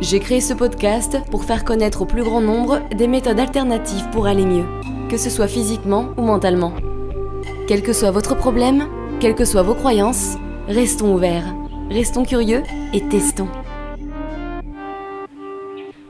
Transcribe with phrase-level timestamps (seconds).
[0.00, 4.28] J'ai créé ce podcast pour faire connaître au plus grand nombre des méthodes alternatives pour
[4.28, 4.64] aller mieux,
[5.10, 6.72] que ce soit physiquement ou mentalement.
[7.66, 8.86] Quel que soit votre problème,
[9.18, 10.36] quelles que soient vos croyances,
[10.68, 11.52] restons ouverts,
[11.90, 13.48] restons curieux et testons.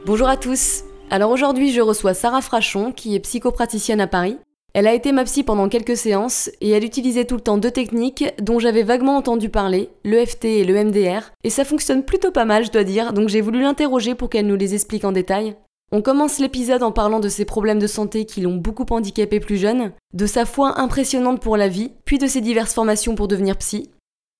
[0.04, 0.84] Bonjour à tous.
[1.10, 4.36] Alors aujourd'hui, je reçois Sarah Frachon, qui est psychopraticienne à Paris.
[4.74, 7.70] Elle a été ma psy pendant quelques séances et elle utilisait tout le temps deux
[7.70, 12.44] techniques dont j'avais vaguement entendu parler, l'EFT et le MDR, et ça fonctionne plutôt pas
[12.44, 15.56] mal, je dois dire, donc j'ai voulu l'interroger pour qu'elle nous les explique en détail.
[15.90, 19.56] On commence l'épisode en parlant de ses problèmes de santé qui l'ont beaucoup handicapée plus
[19.56, 23.56] jeune, de sa foi impressionnante pour la vie, puis de ses diverses formations pour devenir
[23.56, 23.90] psy.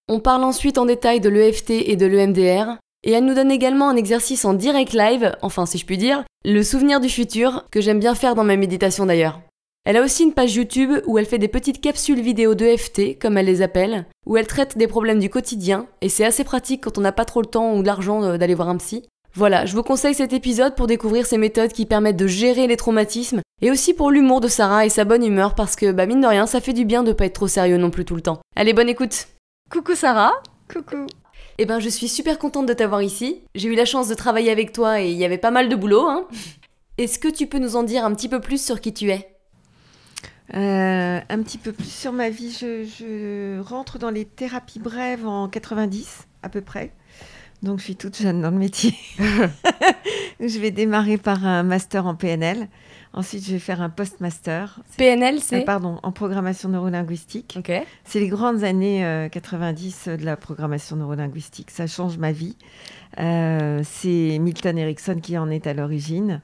[0.09, 3.89] On parle ensuite en détail de l'EFT et de l'EMDR, et elle nous donne également
[3.89, 7.81] un exercice en direct live, enfin si je puis dire, le souvenir du futur, que
[7.81, 9.41] j'aime bien faire dans ma méditation d'ailleurs.
[9.85, 13.39] Elle a aussi une page YouTube où elle fait des petites capsules vidéo d'EFT, comme
[13.39, 16.99] elle les appelle, où elle traite des problèmes du quotidien, et c'est assez pratique quand
[16.99, 19.05] on n'a pas trop le temps ou l'argent euh, d'aller voir un psy.
[19.35, 22.77] Voilà, je vous conseille cet épisode pour découvrir ces méthodes qui permettent de gérer les
[22.77, 26.21] traumatismes, et aussi pour l'humour de Sarah et sa bonne humeur, parce que, bah mine
[26.21, 28.21] de rien, ça fait du bien de pas être trop sérieux non plus tout le
[28.21, 28.41] temps.
[28.57, 29.29] Allez, bonne écoute
[29.71, 30.33] Coucou Sarah
[30.71, 31.07] Coucou
[31.59, 33.43] Eh ben, je suis super contente de t'avoir ici.
[33.55, 35.77] J'ai eu la chance de travailler avec toi et il y avait pas mal de
[35.77, 36.27] boulot, hein
[36.99, 39.38] Est-ce que tu peux nous en dire un petit peu plus sur qui tu es?
[40.55, 42.53] Euh, un petit peu plus sur ma vie.
[42.53, 46.93] Je, rentre dans les thérapies brèves en 90 à peu près.
[47.63, 48.95] Donc je suis toute jeune dans le métier.
[50.41, 52.69] je vais démarrer par un master en PNL.
[53.15, 54.81] Ensuite, je vais faire un post-master.
[54.99, 57.59] PNL, c'est ah, Pardon, en programmation neurolinguistique.
[58.05, 61.71] C'est les grandes années 90 euh, de la programmation neurolinguistique.
[61.71, 62.57] Ça change ma vie.
[63.19, 66.43] Euh, c'est Milton Erickson qui en est à l'origine.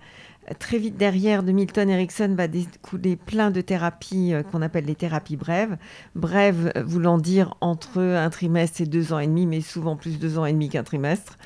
[0.59, 4.95] Très vite derrière de Milton Erickson va découler plein de thérapies euh, qu'on appelle les
[4.95, 5.77] thérapies brèves.
[6.15, 10.19] Brèves euh, voulant dire entre un trimestre et deux ans et demi, mais souvent plus
[10.19, 11.39] deux ans et demi qu'un trimestre.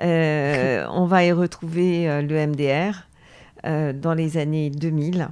[0.00, 3.08] Euh, on va y retrouver le MDR
[3.64, 5.28] dans les années 2000.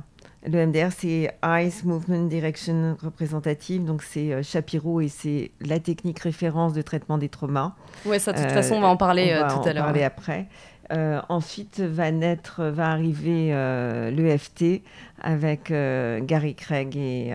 [0.47, 6.73] Le MDR, c'est Eyes Movement Direction Représentative, donc c'est Shapiro et c'est la technique référence
[6.73, 7.75] de traitement des traumas.
[8.07, 9.75] Ouais, ça, de toute façon, on va en parler tout à l'heure.
[9.75, 10.49] On va en parler après.
[10.93, 14.83] Euh, ensuite va naître, va arriver euh, l'EFT
[15.23, 17.33] avec euh, Gary Craig et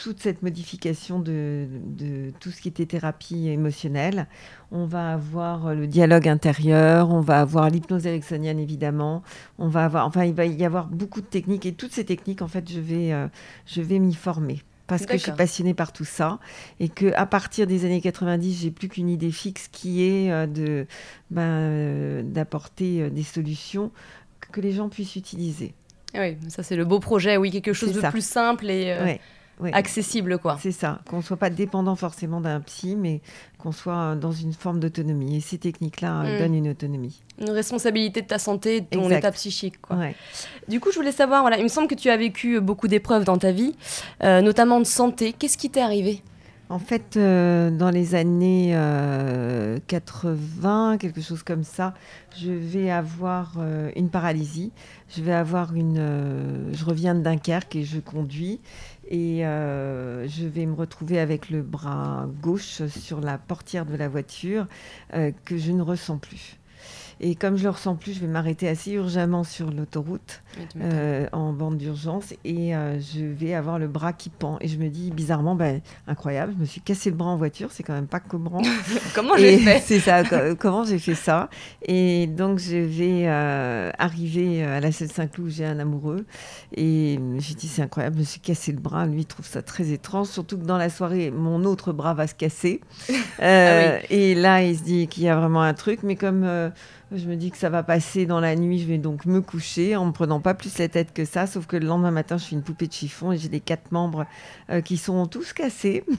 [0.00, 1.66] toute cette modification de,
[2.38, 4.28] tout ce qui était thérapie émotionnelle.
[4.70, 9.22] On va avoir le dialogue intérieur, on va avoir l'hypnose ericksonienne évidemment,
[9.58, 12.42] on va avoir, enfin il va y avoir beaucoup de techniques et toutes ces techniques
[12.42, 13.12] en fait je vais,
[13.66, 16.38] je vais m'y former parce que je suis passionnée par tout ça
[16.80, 20.46] et que à partir des années 90, j'ai plus qu'une idée fixe qui est euh,
[20.46, 20.86] de
[21.30, 23.90] ben, euh, d'apporter euh, des solutions
[24.50, 25.74] que les gens puissent utiliser.
[26.14, 29.18] Oui, ça c'est le beau projet, oui, quelque chose de plus simple et
[29.72, 30.58] accessible, quoi.
[30.60, 33.20] C'est ça, qu'on ne soit pas dépendant forcément d'un psy, mais
[33.58, 35.36] qu'on soit dans une forme d'autonomie.
[35.36, 36.38] Et ces techniques-là mm.
[36.38, 37.22] donnent une autonomie.
[37.40, 39.98] Une responsabilité de ta santé, de ton état psychique, quoi.
[40.68, 43.24] Du coup, je voulais savoir, voilà, il me semble que tu as vécu beaucoup d'épreuves
[43.24, 43.74] dans ta vie,
[44.22, 45.32] euh, notamment de santé.
[45.32, 46.22] Qu'est-ce qui t'est arrivé?
[46.68, 48.74] En fait, euh, dans les années
[49.86, 51.92] 80, euh, quelque chose comme ça,
[52.38, 53.58] je vais avoir
[53.94, 54.72] une paralysie.
[55.14, 56.70] Je vais avoir une.
[56.72, 58.58] je reviens de Dunkerque et je conduis.
[59.08, 64.08] Et euh, je vais me retrouver avec le bras gauche sur la portière de la
[64.08, 64.66] voiture
[65.14, 66.58] euh, que je ne ressens plus.
[67.24, 70.42] Et comme je le ressens plus, je vais m'arrêter assez urgemment sur l'autoroute
[70.80, 74.58] euh, en bande d'urgence et euh, je vais avoir le bras qui pend.
[74.60, 77.68] Et je me dis bizarrement, ben, incroyable, je me suis cassé le bras en voiture,
[77.70, 78.66] c'est quand même pas command.
[79.14, 80.24] comment j'ai fait C'est ça,
[80.58, 81.48] comment j'ai fait ça?
[81.82, 86.26] Et donc je vais euh, arriver à la Seine Saint-Cloud où j'ai un amoureux.
[86.74, 89.06] Et j'ai dit, c'est incroyable, je me suis cassé le bras.
[89.06, 92.26] Lui, il trouve ça très étrange, surtout que dans la soirée, mon autre bras va
[92.26, 92.80] se casser.
[93.44, 96.02] Ah et là, il se dit qu'il y a vraiment un truc.
[96.02, 96.46] Mais comme
[97.14, 99.96] je me dis que ça va passer dans la nuit, je vais donc me coucher
[99.96, 102.44] en me prenant pas plus la tête que ça, sauf que le lendemain matin, je
[102.44, 104.26] suis une poupée de chiffon et j'ai les quatre membres
[104.70, 106.04] euh, qui sont tous cassés.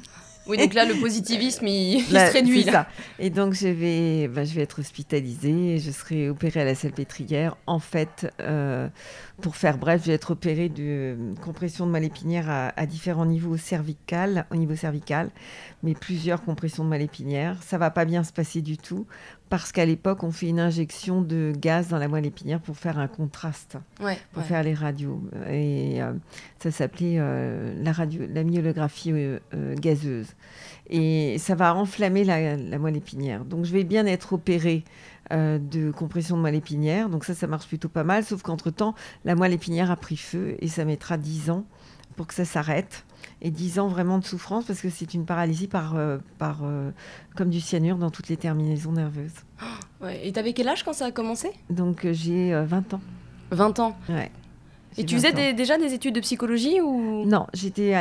[0.45, 2.63] Oui, donc là, le positivisme, il, se réduit.
[2.63, 2.88] Ça.
[3.18, 7.56] Et donc, je vais, ben, je vais être hospitalisée, je serai opérée à la salpêtrière.
[7.66, 8.89] En fait, euh,
[9.42, 13.25] pour faire bref, je vais être opérée de compression de moelle épinière à, à, différents
[13.25, 15.30] niveaux cervical, au niveau cervical,
[15.81, 17.63] mais plusieurs compressions de moelle épinière.
[17.63, 19.06] Ça va pas bien se passer du tout
[19.54, 22.98] parce qu'à l'époque, on fait une injection de gaz dans la moelle épinière pour faire
[22.98, 24.50] un contraste, Ouais, pour ouais.
[24.50, 25.22] faire les radios.
[25.48, 26.12] Et euh,
[26.58, 29.38] ça s'appelait euh, la, radio, la myélographie euh,
[29.76, 30.30] gazeuse.
[30.90, 33.46] Et ça va enflammer la, la moelle épinière.
[33.46, 34.86] Donc, je vais bien être opérée
[35.30, 37.08] de compression de moelle épinière.
[37.10, 38.24] Donc, ça, ça marche plutôt pas mal.
[38.24, 41.64] Sauf qu'entre-temps, la moelle épinière a pris feu et ça mettra 10 ans
[42.16, 43.06] pour que ça s'arrête.
[43.45, 46.92] Et 10 ans vraiment de souffrance parce que c'est une paralysie par, euh, par, euh,
[47.36, 49.34] comme du cyanure dans toutes les terminaisons nerveuses.
[50.01, 50.28] Ouais.
[50.28, 51.50] Et t'avais quel âge quand ça a commencé?
[51.69, 53.01] Donc, euh, j'ai euh, 20 ans.
[53.51, 53.98] 20 ans?
[54.10, 54.30] Ouais.
[54.98, 57.25] Et tu 20 faisais des- déjà des études de psychologie ou?
[57.25, 57.94] Non, j'étais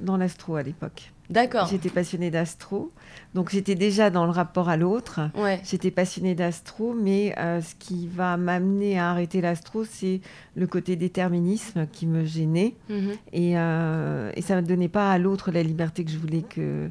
[0.00, 1.12] dans l'astro à l'époque.
[1.30, 1.68] D'accord.
[1.68, 2.90] J'étais passionnée d'astro.
[3.34, 5.20] Donc j'étais déjà dans le rapport à l'autre.
[5.36, 5.60] Ouais.
[5.64, 10.20] J'étais passionnée d'astro, mais euh, ce qui va m'amener à arrêter l'astro, c'est
[10.56, 12.74] le côté déterminisme qui me gênait.
[12.88, 13.12] Mhm.
[13.32, 16.88] Et, euh, et ça ne donnait pas à l'autre la liberté que je voulais euh,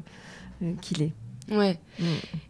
[0.80, 1.12] qu'il ait.
[1.50, 1.78] Ouais.
[1.98, 2.04] Mm.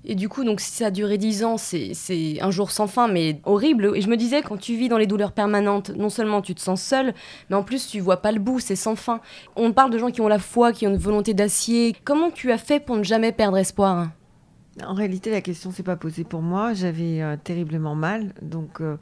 [0.05, 2.87] Et du coup, donc si ça a duré 10 ans, c'est c'est un jour sans
[2.87, 3.93] fin, mais horrible.
[3.94, 6.61] Et je me disais, quand tu vis dans les douleurs permanentes, non seulement tu te
[6.61, 7.14] sens seul,
[7.49, 9.20] mais en plus tu vois pas le bout, c'est sans fin.
[9.56, 11.94] On parle de gens qui ont la foi, qui ont une volonté d'acier.
[12.05, 14.08] Comment tu as fait pour ne jamais perdre espoir?
[14.87, 16.75] En réalité, la question s'est pas posée pour moi.
[16.75, 18.32] J'avais euh, terriblement mal.
[18.41, 18.97] Donc, euh,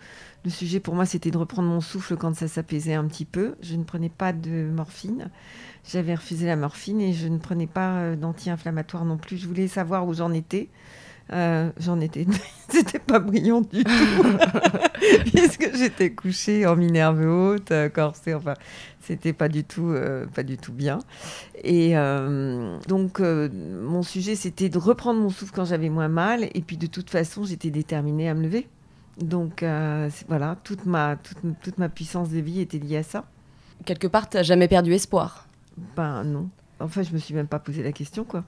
[0.49, 3.55] le sujet pour moi, c'était de reprendre mon souffle quand ça s'apaisait un petit peu.
[3.61, 5.31] Je ne prenais pas de morphine.
[5.85, 9.37] J'avais refusé la morphine et je ne prenais pas euh, d'anti-inflammatoire non plus.
[9.37, 10.71] Je voulais savoir où j'en étais.
[11.33, 12.27] Euh, j'en étais.
[12.71, 14.25] C'était pas brillant du tout.
[15.27, 18.33] Puisque j'étais couchée en minerve haute, euh, corsée.
[18.33, 18.55] Enfin,
[19.01, 21.01] c'était pas du tout, euh, pas du tout bien.
[21.63, 26.49] Et euh, donc, mon sujet, c'était de reprendre mon souffle quand j'avais moins mal.
[26.55, 28.67] Et puis, de toute façon, j'étais déterminée à me lever.
[29.19, 33.25] Donc, euh, voilà, toute ma, toute, toute ma puissance de vie était liée à ça.
[33.85, 35.47] Quelque part, t'as jamais perdu espoir.
[35.97, 36.49] Ben non.
[36.81, 38.45] Enfin, je me suis même pas posé la question, quoi.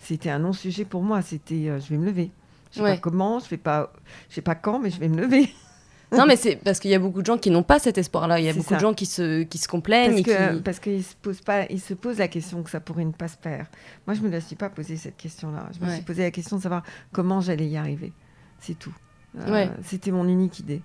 [0.00, 1.22] C'était un non-sujet pour moi.
[1.22, 2.30] C'était, euh, je vais me lever.
[2.70, 2.94] Je sais Ouais.
[2.94, 3.92] pas comment, je sais pas,
[4.28, 5.48] je sais pas quand, mais je vais me lever.
[6.12, 8.40] non, mais c'est parce qu'il y a beaucoup de gens qui n'ont pas cet espoir-là.
[8.40, 8.76] Il y a beaucoup ça.
[8.76, 10.22] de gens qui se, qui se complaignent.
[10.64, 10.90] Parce qui...
[10.90, 13.36] qu'ils se posent pas, ils se posent la question que ça pourrait ne pas se
[13.40, 13.66] faire.
[14.06, 15.68] Moi, je me la suis pas posé cette question-là.
[15.72, 15.94] Je me Ouais.
[15.94, 16.82] suis posé la question de savoir
[17.12, 18.12] comment j'allais y arriver.
[18.60, 18.94] C'est tout.
[19.36, 19.70] Euh, Ouais.
[19.82, 20.82] C'était mon unique idée.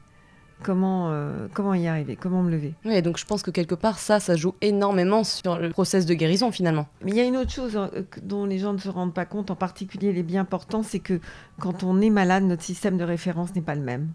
[0.62, 2.16] Comment euh, comment y arriver?
[2.16, 2.74] Comment me lever?
[2.86, 6.14] Ouais, donc je pense que quelque part, ça, ça joue énormément sur le process de
[6.14, 6.88] guérison finalement.
[7.04, 9.14] Mais il y a une autre chose hein, que- dont les gens ne se rendent
[9.14, 11.20] pas compte, en particulier les bien importants, c'est que
[11.60, 14.10] quand on est malade, notre système de référence n'est pas le même.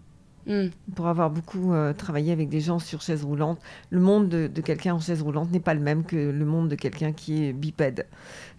[0.47, 0.67] Hmm.
[0.95, 3.59] Pour avoir beaucoup euh, travaillé avec des gens sur chaise roulante,
[3.89, 6.69] le monde de, de quelqu'un en chaise roulante n'est pas le même que le monde
[6.69, 8.05] de quelqu'un qui est bipède.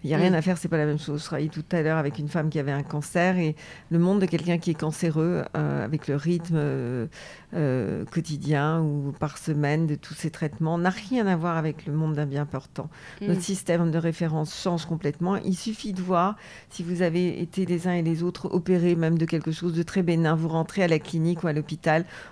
[0.03, 0.35] Il n'y a rien Mm.
[0.35, 1.21] à faire, c'est pas la même chose.
[1.21, 3.55] Je travaillais tout à l'heure avec une femme qui avait un cancer et
[3.89, 7.07] le monde de quelqu'un qui est cancéreux, euh, avec le rythme euh,
[7.53, 11.93] euh, quotidien ou par semaine de tous ces traitements, n'a rien à voir avec le
[11.93, 12.89] monde d'un bien portant.
[13.21, 13.27] Hmm.
[13.27, 15.35] Notre système de référence change complètement.
[15.37, 16.35] Il suffit de voir
[16.69, 19.83] si vous avez été les uns et les autres opérés même de quelque chose de
[19.83, 20.35] très bénin.
[20.35, 21.70] Vous rentrez à la clinique ou à l'hôpital,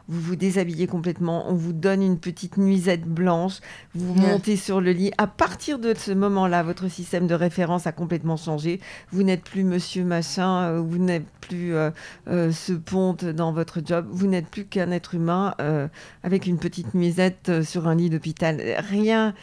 [0.07, 3.59] vous vous déshabillez complètement, on vous donne une petite nuisette blanche,
[3.95, 5.12] vous montez sur le lit.
[5.18, 8.80] À partir de ce moment-là, votre système de référence a complètement changé.
[9.12, 11.91] Vous n'êtes plus monsieur machin, euh, vous n'êtes plus euh,
[12.27, 15.88] euh, ce ponte dans votre job, vous n'êtes plus qu'un être humain euh,
[16.24, 18.62] avec une petite nuisette sur un lit d'hôpital.
[18.89, 19.33] Rien,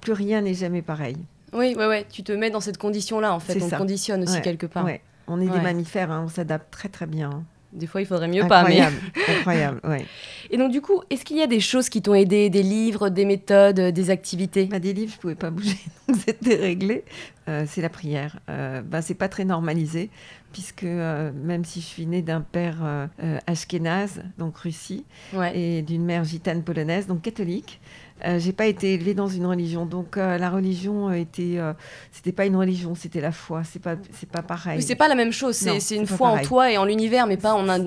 [0.00, 1.16] plus rien n'est jamais pareil.
[1.52, 2.06] Oui, ouais, ouais.
[2.10, 3.60] Tu te mets dans cette condition-là en fait.
[3.62, 3.76] On ça.
[3.76, 4.84] conditionne aussi Ouais, quelque part.
[4.84, 5.02] Ouais.
[5.28, 5.56] On est Ouais.
[5.58, 7.44] des mammifères, hein, on s'adapte très très bien.
[7.72, 8.64] Des fois, il faudrait mieux pas.
[8.64, 8.80] Mais...
[8.80, 8.96] incroyable,
[9.28, 10.04] incroyable, ouais.
[10.50, 13.08] Et donc, du coup, est-ce qu'il y a des choses qui t'ont aidé, des livres,
[13.08, 14.66] des méthodes, euh, des activités?
[14.66, 17.04] Bah, des livres, je pouvais pas bouger, donc c'était réglé.
[17.48, 18.38] Euh, c'est la prière.
[18.50, 20.10] Euh, bah, c'est pas très normalisé,
[20.52, 23.08] puisque euh, même si je suis née d'un père
[23.46, 25.58] ashkénaze, donc Russie, Ouais.
[25.58, 27.80] et d'une mère gitane polonaise, donc catholique,
[28.24, 29.84] euh, j'ai pas été élevée dans une religion.
[29.86, 31.72] Donc euh, la religion était, euh,
[32.12, 33.62] c'était pas une religion, c'était la foi.
[33.64, 34.78] C'est pas, c'est pas pareil.
[34.78, 35.56] Oui, c'est pas la même chose.
[35.56, 37.78] C'est une foi en toi et en l'univers, mais pas en un.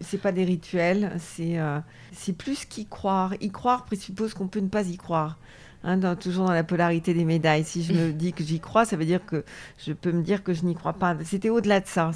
[0.00, 1.78] C'est- pas des rituels, c'est euh,
[2.12, 3.34] c'est plus qu'y croire.
[3.40, 5.38] Y croire présuppose qu'on peut ne pas y croire.
[5.84, 7.62] Hein, dans- toujours dans la polarité des médailles.
[7.62, 9.44] Si je me dis que j'y crois, ça veut dire que
[9.86, 11.16] je peux me dire que je n'y crois pas.
[11.24, 12.10] C'était au-delà de ça.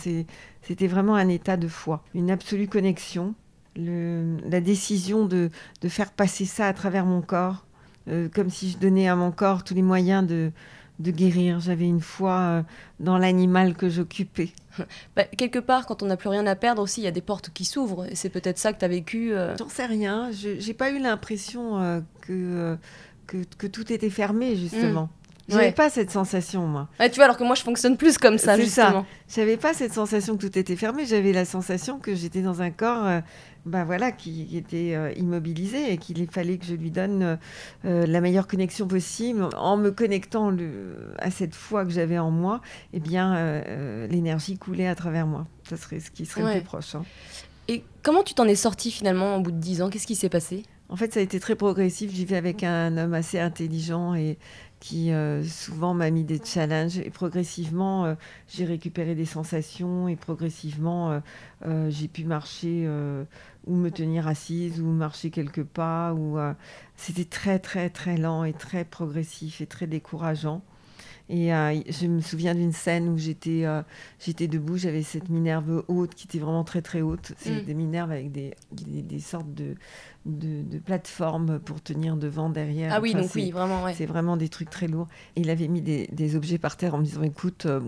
[0.63, 3.35] C'était vraiment un état de foi, une absolue connexion,
[3.77, 5.51] le- la décision de,
[5.81, 7.65] de faire passer ça à travers mon corps,
[8.09, 10.51] euh, comme si je donnais à mon corps tous les moyens de,
[10.99, 11.61] de guérir.
[11.61, 12.63] J'avais une foi euh,
[13.01, 14.51] dans l'animal que j'occupais.
[15.17, 17.21] Bah, quelque part, quand on n'a plus rien à perdre aussi, il y a des
[17.21, 18.07] portes qui s'ouvrent.
[18.11, 19.33] Et c'est peut-être ça que tu as vécu.
[19.35, 19.55] euh.
[19.59, 20.31] J'en sais rien.
[20.33, 22.79] Je j'ai pas eu l'impression que,
[23.27, 25.11] que que tout était fermé justement.
[25.49, 25.73] J'avais Ouais.
[25.73, 26.89] pas cette sensation moi.
[27.01, 28.85] Ouais, tu vois, alors que moi, je fonctionne plus comme ça, C'est ça.
[28.87, 29.07] justement.
[29.29, 31.05] J'avais pas cette sensation que tout était fermé.
[31.05, 33.21] J'avais la sensation que j'étais dans un corps, euh,
[33.67, 37.37] ben voilà, qui, qui était euh, immobilisé et qu'il fallait que je lui donne euh,
[37.85, 42.31] euh, la meilleure connexion possible en me connectant le- à cette foi que j'avais en
[42.31, 42.61] moi.
[42.93, 43.63] Eh bien,
[44.09, 45.47] l'énergie coulait à travers moi.
[45.69, 46.95] Ça serait ce qui serait le plus proche.
[46.95, 47.05] Hein.
[47.69, 49.91] Et comment tu t'en es sorti finalement au bout de 10 ans?
[49.91, 50.65] Qu'est-ce qui s'est passé?
[50.89, 52.11] En fait, ça a été très progressif.
[52.13, 54.37] J'y vais avec un homme assez intelligent et
[54.83, 56.99] qui euh, souvent m'a mis des challenges.
[56.99, 58.15] Et progressivement, euh,
[58.49, 61.23] j'ai récupéré des sensations et progressivement,
[61.65, 62.89] euh, j'ai pu marcher
[63.67, 66.13] ou me tenir assise ou marcher quelques pas.
[66.15, 66.37] Ou,
[66.97, 70.63] C'était très, très, très lent et très progressif et très décourageant.
[71.29, 73.65] Et je me souviens d'une scène où j'étais
[74.19, 77.33] j'étais debout, j'avais cette minerve haute qui était vraiment très très haute.
[77.39, 77.65] C'est mm.
[77.65, 79.77] des minerves avec des, des, sortes de,
[80.27, 82.93] de, plateformes pour tenir devant, derrière.
[82.93, 83.85] Ah oui, donc oui, vraiment.
[83.95, 85.09] C'est vraiment des trucs très lourds.
[85.37, 87.81] Et il avait mis des, des objets par terre en me disant écoute, euh,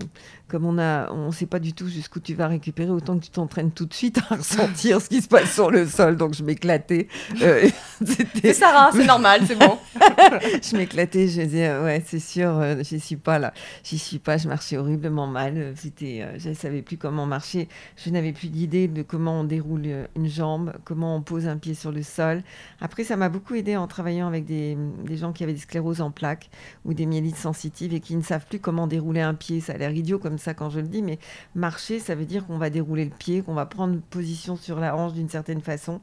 [0.47, 3.31] comme on ne on sait pas du tout jusqu'où tu vas récupérer, autant que tu
[3.31, 6.17] t'entraînes tout de suite à ressentir ce qui se passe sur le sol.
[6.17, 7.07] Donc je m'éclatais.
[7.35, 9.77] c'est Sarah, c'est normal, c'est bon.
[9.99, 13.53] je m'éclatais, je disais ouais, c'est sûr, j'y suis pas là.
[13.83, 15.73] J'y suis pas, je marchais horriblement mal.
[15.75, 17.67] C'était, euh, je ne savais plus comment marcher.
[17.97, 21.57] Je n'avais plus d'idée de comment on déroule euh, une jambe, comment on pose un
[21.57, 22.24] pied sur le sol.
[22.81, 26.01] Après, ça m'a beaucoup aidé en travaillant avec des, des, gens qui avaient des scléroses
[26.01, 26.49] en plaques
[26.83, 29.59] ou des myélites sensitives et qui ne savent plus comment dérouler un pied.
[29.61, 31.19] Ça a l'air idiot comme ça quand je le dis, mais
[31.55, 34.95] marcher, ça veut dire qu'on va dérouler le pied, qu'on va prendre position sur la
[34.95, 36.01] hanche d'une certaine façon.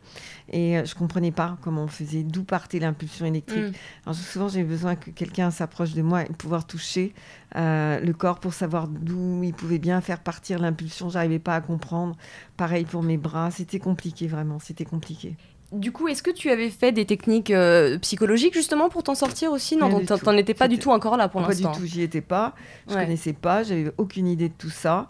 [0.50, 3.64] Et euh, je comprenais pas comment on faisait, d'où partait l'impulsion électrique.
[3.64, 3.72] Mm.
[4.06, 7.14] Alors, souvent, j'ai besoin que quelqu'un s'approche de moi et pouvoir toucher
[7.56, 11.10] euh, le corps pour savoir d'où il pouvait bien faire partir l'impulsion.
[11.10, 12.16] J'arrivais pas à comprendre.
[12.56, 15.36] Pareil pour mes bras, c'était compliqué vraiment, c'était compliqué.
[15.72, 19.52] Du coup, est-ce que tu avais fait des techniques euh, psychologiques justement pour t'en sortir
[19.52, 19.76] aussi?
[19.76, 21.70] Non, t'en étais pas du tout encore là pour l'instant.
[21.70, 22.54] Pas du tout, j'y étais pas.
[22.88, 25.08] Je ne connaissais pas, j'avais aucune idée de tout ça.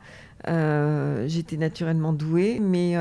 [0.48, 2.96] Euh, j'étais naturellement douée, mais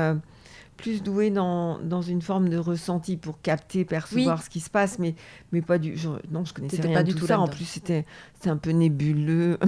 [0.82, 4.98] plus doué dans, dans, une forme de ressenti pour capter, percevoir ce qui se passe,
[4.98, 5.14] mais,
[5.52, 5.96] mais pas du.
[5.96, 7.38] genre non, je connaissais rien pas du tout, ça.
[7.38, 8.04] En plus, c'était
[8.46, 9.58] un peu nébuleux.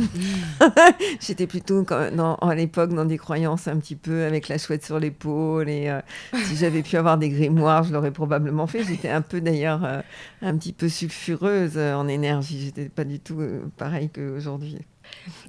[1.20, 4.98] J'étais plutôt dans, à l'époque dans des croyances un petit peu avec la chouette sur
[4.98, 5.68] l'épaule.
[5.68, 6.00] Et euh,
[6.46, 8.82] si j'avais pu avoir des grimoires, je l'aurais probablement fait.
[8.82, 10.00] J'étais un peu d'ailleurs euh,
[10.42, 12.60] un petit peu sulfureuse euh, en énergie.
[12.60, 13.40] J'étais pas du tout
[13.76, 14.78] pareil qu'aujourd'hui.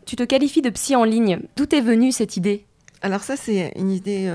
[0.06, 1.40] Tu te qualifies de psy en ligne.
[1.58, 2.66] D'où est venue cette idée?
[3.02, 4.30] Alors ça, c'est une idée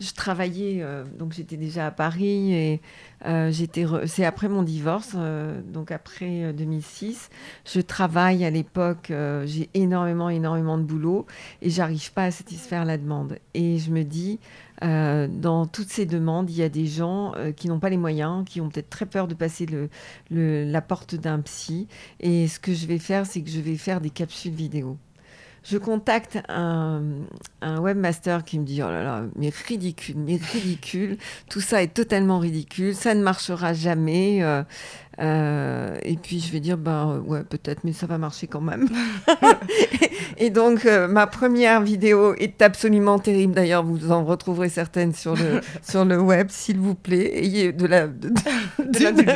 [0.00, 2.80] je travaillais, euh, donc j'étais déjà à Paris et
[3.26, 3.86] euh, j'étais.
[4.06, 7.30] C'est après mon divorce, euh, donc après 2006.
[7.64, 9.12] Je travaille à l'époque,
[9.44, 11.26] j'ai énormément, énormément de boulot
[11.62, 13.38] et j'arrive pas à satisfaire la demande.
[13.54, 14.40] Et je me dis,
[14.82, 18.60] dans toutes ces demandes, il y a des gens qui n'ont pas les moyens, qui
[18.60, 19.66] ont peut-être très peur de passer
[20.30, 21.86] la porte d'un psy.
[22.20, 24.98] Et ce que je vais faire, c'est que je vais faire des capsules vidéo
[25.64, 27.00] je contacte un,
[27.62, 31.16] webmaster qui me dit Oh là là, mais ridicule, mais ridicule,
[31.48, 34.42] tout ça est totalement ridicule, ça ne marchera jamais.
[34.42, 34.62] Euh,
[35.20, 38.88] euh, et puis je vais dire, ben ouais, peut-être, mais ça va marcher quand même.
[40.38, 43.54] et donc euh, ma première vidéo est absolument terrible.
[43.54, 47.38] D'ailleurs, vous en retrouverez certaines sur le, sur le web, s'il vous plaît.
[47.38, 48.32] Ayez de la de,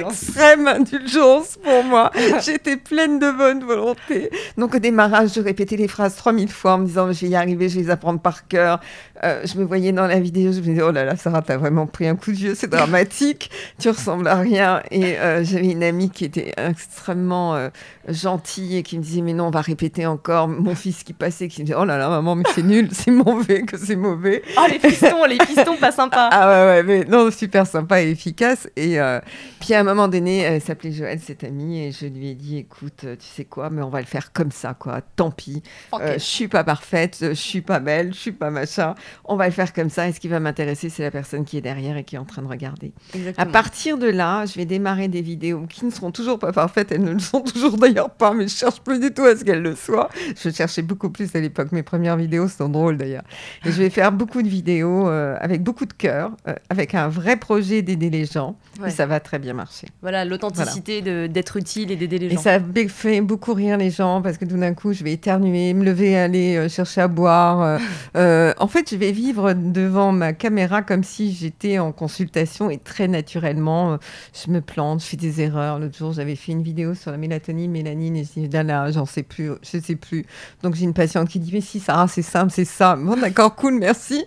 [0.04, 2.10] extrême indulgence pour moi.
[2.44, 4.30] J'étais pleine de bonne volonté.
[4.56, 7.36] Donc au démarrage, je répétais les phrases 3000 fois en me disant, je vais y
[7.36, 8.80] arriver, je vais les apprendre par cœur.
[9.24, 11.56] Euh, je me voyais dans la vidéo, je me disais, oh là là, Sarah, t'as
[11.56, 14.82] vraiment pris un coup de vieux, c'est dramatique, tu ressembles à rien.
[14.90, 17.68] Et j'avais une amie qui était extrêmement euh,
[18.08, 20.48] gentille et qui me disait mais non on va répéter encore.
[20.48, 23.10] Mon fils qui passait qui me disait oh là là maman mais c'est nul c'est
[23.10, 24.42] mauvais que c'est mauvais.
[24.56, 26.28] Oh les pistons les pistons pas sympas.
[26.30, 28.68] Ah ouais ouais mais non super sympa et efficace.
[28.76, 29.20] Et euh,
[29.60, 32.58] puis à un moment donné elle s'appelait Joël cette amie et je lui ai dit
[32.58, 35.00] écoute tu sais quoi mais on va le faire comme ça quoi.
[35.16, 35.62] Tant pis.
[35.94, 38.94] Euh, je suis pas parfaite je suis pas belle je suis pas machin.
[39.24, 40.08] On va le faire comme ça.
[40.08, 42.24] Et ce qui va m'intéresser c'est la personne qui est derrière et qui est en
[42.24, 42.92] train de regarder.
[43.36, 46.92] À partir de là je vais démarrer des vidéos qui ne seront toujours pas parfaites.
[46.92, 49.44] Elles ne le sont toujours d'ailleurs pas, mais je cherche plus du tout à ce
[49.44, 50.08] qu'elles le soient.
[50.36, 51.72] Je cherchais beaucoup plus à l'époque.
[51.72, 53.24] Mes premières vidéos sont drôles d'ailleurs.
[53.64, 57.08] Et je vais faire beaucoup de vidéos euh, avec beaucoup de cœur, euh, avec un
[57.08, 58.56] vrai projet d'aider les gens.
[58.86, 59.88] Et ça va très bien marcher.
[60.02, 62.40] Voilà, l'authenticité d'être utile et d'aider les gens.
[62.40, 65.74] Et ça fait beaucoup rire les gens parce que tout d'un coup, je vais éternuer,
[65.74, 67.78] me lever, aller euh, chercher à boire.
[68.14, 73.08] en fait, je vais vivre devant ma caméra comme si j'étais en consultation et très
[73.08, 73.98] naturellement,
[74.32, 77.16] je me plante, je fais des erreurs L'autre jour, j'avais fait une vidéo sur la
[77.16, 78.50] mélatonine, mélanine, et je dis,
[78.92, 80.24] j'en sais plus, je sais plus.
[80.62, 82.96] Donc j'ai une patiente qui dit, mais si, Sarah, c'est simple, c'est ça.
[82.96, 84.24] Bon, d'accord, cool, merci.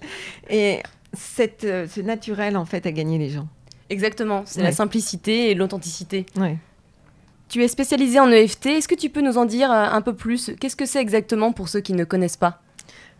[0.50, 0.80] Et
[1.14, 3.48] cette, euh, ce naturel, en fait, a gagné les gens.
[3.90, 6.26] Exactement, c'est la simplicité et l'authenticité.
[6.38, 6.58] Ouais.
[7.50, 10.16] Tu es spécialisée en EFT, est-ce que tu peux nous en dire euh, un peu
[10.16, 10.52] plus?
[10.58, 12.62] Qu'est-ce que c'est exactement pour ceux qui ne connaissent pas?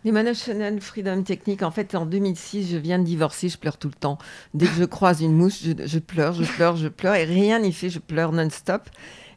[0.04, 3.94] L'Emotional Freedom Technique, en fait, en 2006, je viens de divorcer, je pleure tout le
[3.94, 4.18] temps.
[4.54, 7.72] Dès que je croise une mouche, je, pleure, je pleure, je pleure, et rien n'y
[7.72, 8.90] fait, je pleure non-stop.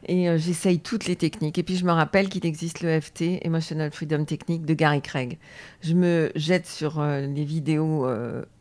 [0.07, 1.57] Et euh, j'essaye toutes les techniques.
[1.57, 5.37] Et puis je me rappelle qu'il existe l'EFT, Emotional Freedom Technique, de Gary Craig.
[5.81, 8.07] Je me jette sur euh, les vidéos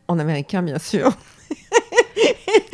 [0.09, 1.17] en américain, bien sûr.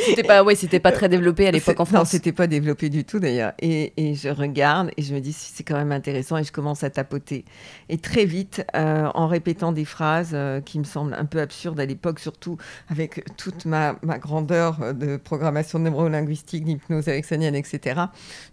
[0.06, 1.98] C'était pas, ouais, c'était pas très développé à l'époque en France.
[1.98, 3.52] Non, c'était pas développé du tout d'ailleurs.
[3.58, 6.84] Et, et, je regarde et je me dis c'est quand même intéressant et je commence
[6.84, 7.44] à tapoter.
[7.88, 11.78] Et très vite, euh, en répétant des phrases euh, qui me semblent un peu absurdes
[11.80, 12.56] à l'époque, surtout
[12.88, 18.00] avec toute ma, ma grandeur de programmation neurolinguistique, d'hypnose ericksonienne, etc.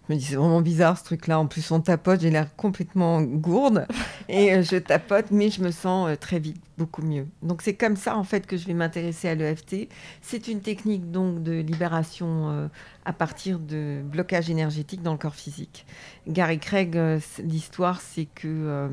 [0.08, 1.38] Je me dis c'est vraiment bizarre ce truc-là.
[1.38, 3.86] En plus, on tapote, j'ai l'air complètement gourde
[4.28, 7.26] et euh, je tapote, mais je me sens très vite beaucoup mieux.
[7.42, 9.88] Donc c'est comme ça en fait que je vais m'intéresser à l'EFT.
[10.22, 12.68] C'est une technique donc de libération euh,
[13.04, 15.84] à partir de blocage énergétique dans le corps physique.
[16.26, 18.88] Gary Craig, euh, l'histoire c'est que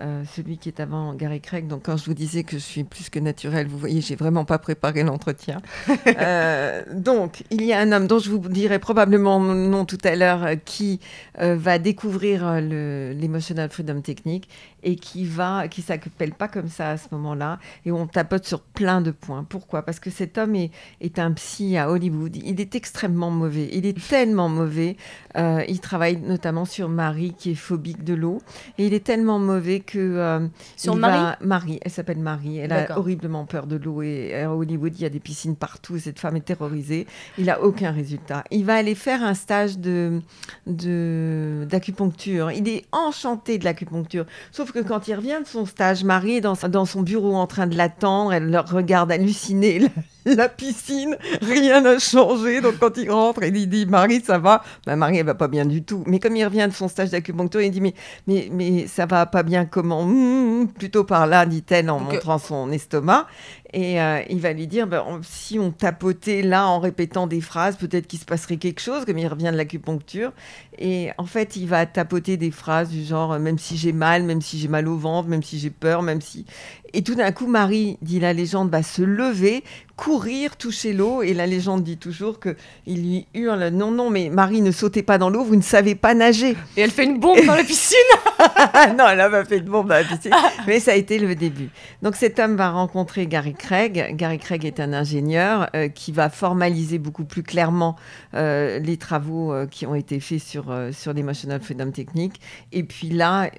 [0.00, 1.66] euh, celui qui est avant Gary Craig.
[1.66, 4.44] Donc, quand je vous disais que je suis plus que naturelle, vous voyez, j'ai vraiment
[4.44, 5.60] pas préparé l'entretien.
[6.20, 9.98] Euh, donc, il y a un homme dont je vous dirai probablement le nom tout
[10.04, 11.00] à l'heure euh, qui
[11.38, 14.48] va découvrir l'Emotional Freedom Technique
[14.82, 18.60] et qui va, qui s'appelle pas comme ça à ce moment-là, et on tapote sur
[18.60, 19.44] plein de points.
[19.44, 19.82] Pourquoi?
[19.82, 20.70] Parce que cet homme est,
[21.00, 22.36] est, un psy à Hollywood.
[22.36, 23.68] Il est extrêmement mauvais.
[23.72, 24.96] Il est tellement mauvais.
[25.36, 28.40] il travaille notamment sur Marie qui est phobique de l'eau,
[28.78, 32.58] et il est tellement mauvais que euh, sur Marie Marie, elle s'appelle Marie.
[32.58, 35.96] Elle a horriblement peur de l'eau et à Hollywood il y a des piscines partout.
[35.96, 37.06] Et cette femme est terrorisée.
[37.38, 38.44] Il a aucun résultat.
[38.50, 40.20] Il va aller faire un stage de
[40.66, 42.52] d'acupuncture.
[42.52, 44.26] Il est enchanté de l'acupuncture.
[44.52, 47.46] Sauf que quand il revient de son stage, Marie est dans, dans son bureau en
[47.46, 48.32] train de l'attendre.
[48.32, 49.88] Elle le regarde hallucinée
[50.36, 52.60] la piscine, rien n'a changé.
[52.60, 54.62] Donc quand il rentre, il dit Marie, ça va?
[54.86, 56.02] Ben, Marie, elle va pas bien du tout.
[56.06, 57.94] Mais comme il revient de son stage d'acupuncture, il dit mais,
[58.26, 60.04] mais, mais ça va pas bien comment?
[60.04, 63.26] Hmm, Plutôt par là, dit-elle en montrant son estomac.
[63.74, 67.76] Et euh, il va lui dire, ben, si on tapotait là en répétant des phrases,
[67.76, 70.32] peut-être qu'il se passerait quelque chose, comme il revient de l'acupuncture.
[70.78, 74.40] Et en fait, il va tapoter des phrases du genre, même si j'ai mal, même
[74.40, 76.46] si j'ai mal au ventre, même si j'ai peur, même si...
[76.94, 79.62] Et tout d'un coup, Marie, dit la légende, va se lever,
[79.96, 81.22] courir, toucher l'eau.
[81.22, 85.18] Et la légende dit toujours qu'il lui hurle Non, non, mais Marie, ne sautez pas
[85.18, 86.56] dans l'eau, vous ne savez pas nager.
[86.76, 87.98] Et elle fait une bombe dans la piscine
[88.96, 90.32] Non, elle n'a pas fait de bombe dans la piscine.
[90.66, 91.68] mais ça a été le début.
[92.02, 94.14] Donc cet homme va rencontrer Gary Craig.
[94.16, 97.96] Gary Craig est un ingénieur euh, qui va formaliser beaucoup plus clairement
[98.34, 102.40] euh, les travaux euh, qui ont été faits sur, sur l'Emotional Freedom Technique.
[102.72, 103.50] Et puis là,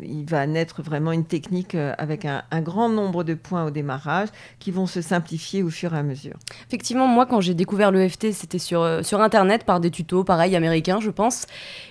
[0.00, 4.28] il va naître vraiment une technique avec un, un grand nombre de points au démarrage
[4.58, 6.36] qui vont se simplifier au fur et à mesure.
[6.68, 11.00] Effectivement, moi, quand j'ai découvert l'EFT, c'était sur, sur Internet par des tutos, pareil, américains,
[11.00, 11.46] je pense.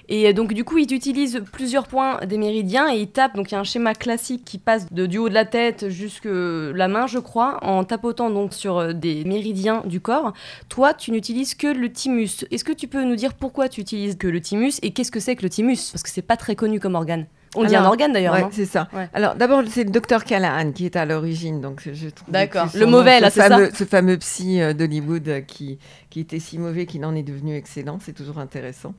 [0.07, 3.35] Et donc, du coup, il utilise plusieurs points des méridiens et il tape.
[3.35, 6.27] Donc, il y a un schéma classique qui passe du haut de la tête jusque
[6.29, 10.33] la main, je crois, en tapotant donc sur euh, des méridiens du corps.
[10.69, 12.45] Toi, tu n'utilises que le thymus.
[12.51, 15.19] Est-ce que tu peux nous dire pourquoi tu utilises que le thymus et qu'est-ce que
[15.19, 15.91] c'est que le thymus?
[15.91, 17.25] Parce que c'est pas très connu comme organe.
[17.55, 18.33] On dit un organe d'ailleurs.
[18.33, 18.87] Ouais, c'est ça.
[19.13, 21.61] Alors d'abord, c'est le docteur Callahan qui est à l'origine.
[21.61, 22.67] Donc je D'accord.
[22.75, 23.71] Le mauvais, là, c'est ça.
[23.73, 27.55] Ce fameux psy euh, d'Hollywood euh, qui, qui était si mauvais qu'il en est devenu
[27.55, 27.99] excellent.
[28.01, 28.93] C'est toujours intéressant.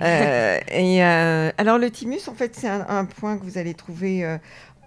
[0.00, 4.38] Euh, et alors le thymus, en fait, c'est un, point que vous allez trouver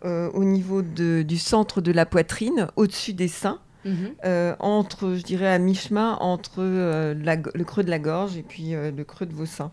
[0.04, 3.60] au niveau de, du centre de la poitrine, au-dessus des seins.
[3.86, 4.56] Mhm.
[4.60, 9.26] entre, je dirais, à mi-chemin entre le creux de la gorge et puis le creux
[9.26, 9.72] de vos seins.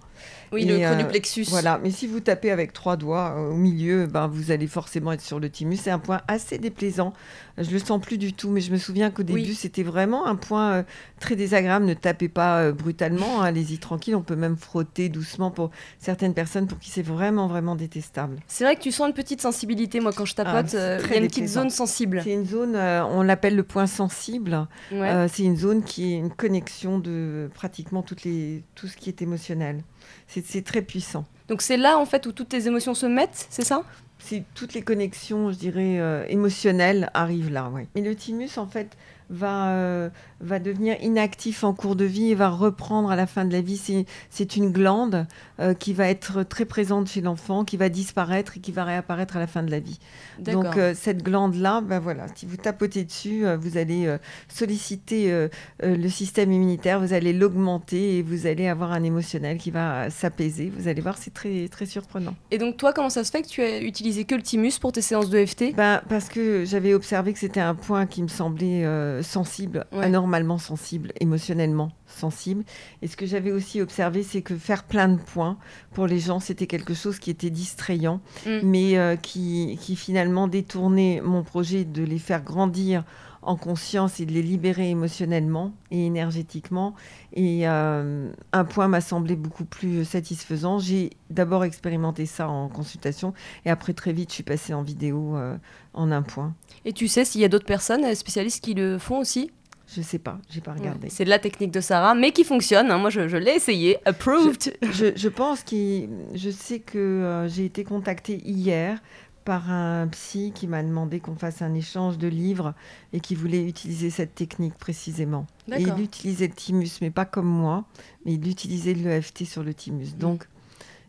[0.53, 1.47] Oui, le creux du euh, plexus.
[1.49, 5.13] Voilà, mais si vous tapez avec trois doigts euh, au milieu, ben, vous allez forcément
[5.13, 5.77] être sur le thymus.
[5.77, 7.13] C'est un point assez déplaisant.
[7.59, 10.37] Je le sens plus du tout, mais je me souviens qu'au début, c'était vraiment un
[10.37, 10.83] point euh,
[11.21, 11.85] très désagréable.
[11.85, 14.15] Ne tapez pas brutalement, hein, allez-y tranquille.
[14.15, 18.37] On peut même frotter doucement pour certaines personnes pour qui c'est vraiment, vraiment détestable.
[18.47, 20.75] C'est vrai que tu sens une petite sensibilité, moi, quand je tapote.
[20.75, 22.21] Ah, il y a une petite zone sensible.
[22.23, 24.67] C'est une zone, on l'appelle le point sensible.
[24.91, 29.23] c'est une zone qui est une connexion de pratiquement toutes les, tout ce qui est
[29.23, 29.83] émotionnel.
[30.27, 31.25] C'est très puissant.
[31.49, 33.83] Donc c'est là en fait où toutes tes émotions se mettent, c'est ça?
[34.19, 37.83] C'est toutes les connexions, je dirais, euh, émotionnelles arrivent là, oui.
[37.95, 38.97] Et le thymus, en fait,
[39.31, 40.09] va, euh,
[40.41, 43.61] va devenir inactif en cours de vie et va reprendre à la fin de la
[43.61, 44.05] vie.
[44.31, 45.27] C'est une glande
[45.61, 49.37] euh, qui va être très présente chez l'enfant, qui va disparaître et qui va réapparaître
[49.37, 49.99] à la fin de la vie.
[50.39, 54.15] Donc euh, cette glande-là, ben voilà, si vous tapotez dessus, vous allez
[54.49, 55.49] solliciter
[55.83, 60.73] le système immunitaire, vous allez l'augmenter et vous allez avoir un émotionnel qui va s'apaiser.
[60.77, 62.35] Vous allez voir, c'est très, très surprenant.
[62.51, 64.93] Et donc toi, comment ça se fait que tu as utilisé que le thymus pour
[64.93, 68.29] tes séances de FT ben, Parce que j'avais observé que c'était un point qui me
[68.29, 68.85] semblait
[69.22, 72.64] sensible, anormalement sensible, émotionnellement sensible.
[73.03, 75.59] Et ce que j'avais aussi observé, c'est que faire plein de points,
[75.92, 78.61] pour les gens, c'était quelque chose qui était distrayant, mm.
[78.62, 83.05] mais euh, qui, qui finalement détournait mon projet de les faire grandir
[83.44, 86.94] en conscience et de les libérer émotionnellement et énergétiquement.
[87.33, 90.78] Et euh, un point m'a semblé beaucoup plus satisfaisant.
[90.78, 95.37] J'ai d'abord expérimenté ça en consultation et après très vite je suis passée en vidéo
[95.37, 95.57] euh,
[95.92, 96.54] en un point.
[96.85, 99.50] Et tu sais s'il y a d'autres personnes spécialistes qui le font aussi?
[99.94, 101.11] Je sais pas, j'ai pas regardé.
[101.11, 102.90] C'est la technique de Sarah, mais qui fonctionne.
[102.90, 102.98] Hein.
[102.98, 104.74] Moi, je, l'ai essayé, approved.
[104.83, 109.00] Je, je, pense que je sais que euh, j'ai été contactée hier
[109.44, 112.74] par un psy qui m'a demandé qu'on fasse un échange de livres
[113.12, 115.46] et qui voulait utiliser cette technique précisément.
[115.72, 117.85] Et il utilisait le thymus, mais pas comme moi,
[118.24, 120.14] mais il utilisait l'EFT sur le thymus.
[120.14, 120.18] Mm.
[120.18, 120.48] Donc,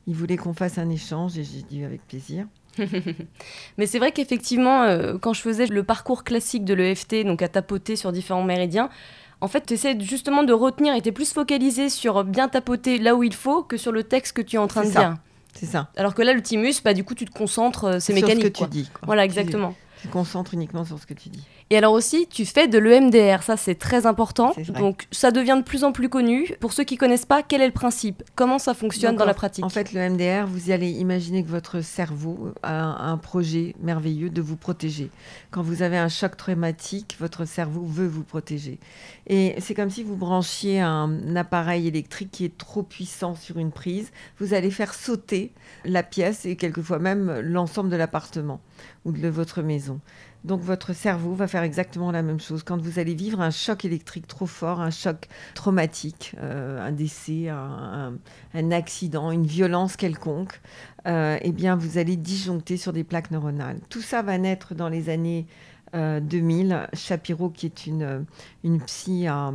[0.07, 2.45] il voulait qu'on fasse un échange et j'ai dit avec plaisir.
[3.77, 7.47] mais c'est vrai qu'effectivement, euh, quand je faisais le parcours classique de l'EFT, donc à
[7.47, 8.89] tapoter sur différents méridiens,
[9.41, 12.97] en fait, tu essaies justement de retenir et tu es plus focalisé sur bien tapoter
[12.97, 15.15] là où il faut que sur le texte que tu es en train de dire.
[15.57, 15.89] C'est ça.
[15.95, 18.41] Alors que là, le thymus, bah, du coup, tu te concentres, euh, c'est mécanique.
[18.41, 18.91] Sur ce que tu dis.
[19.03, 19.73] Voilà, exactement.
[20.01, 21.43] Tu te concentres uniquement sur ce que tu dis.
[21.71, 24.53] Et alors aussi, tu fais de l'EMDR, ça c'est très important.
[24.77, 26.51] Donc ça devient de plus en plus connu.
[26.59, 28.21] Pour ceux qui connaissent pas, quel est le principe?
[28.35, 29.65] Comment ça fonctionne dans la pratique?
[29.65, 34.57] En fait, l'EMDR, vous allez imaginer que votre cerveau a un projet merveilleux de vous
[34.57, 35.09] protéger.
[35.49, 38.77] Quand vous avez un choc traumatique, votre cerveau veut vous protéger.
[39.25, 43.71] Et c'est comme si vous branchiez un appareil électrique qui est trop puissant sur une
[43.71, 44.11] prise.
[44.39, 45.51] Vous allez faire sauter
[45.83, 48.61] la pièce et quelquefois même l'ensemble de l'appartement
[49.03, 49.99] ou de votre maison.
[50.45, 52.61] Donc votre cerveau va faire exactement la même chose.
[52.61, 57.49] Quand vous allez vivre un choc électrique trop fort, un choc traumatique, euh, un décès,
[57.49, 60.61] un, accident, une violence quelconque,
[61.07, 63.79] euh, eh bien vous allez disjoncter sur des plaques neuronales.
[63.89, 65.47] Tout ça va naître dans les années
[65.93, 66.73] 2000.
[66.73, 68.25] Euh, Shapiro, qui est une,
[68.63, 69.51] une psy à,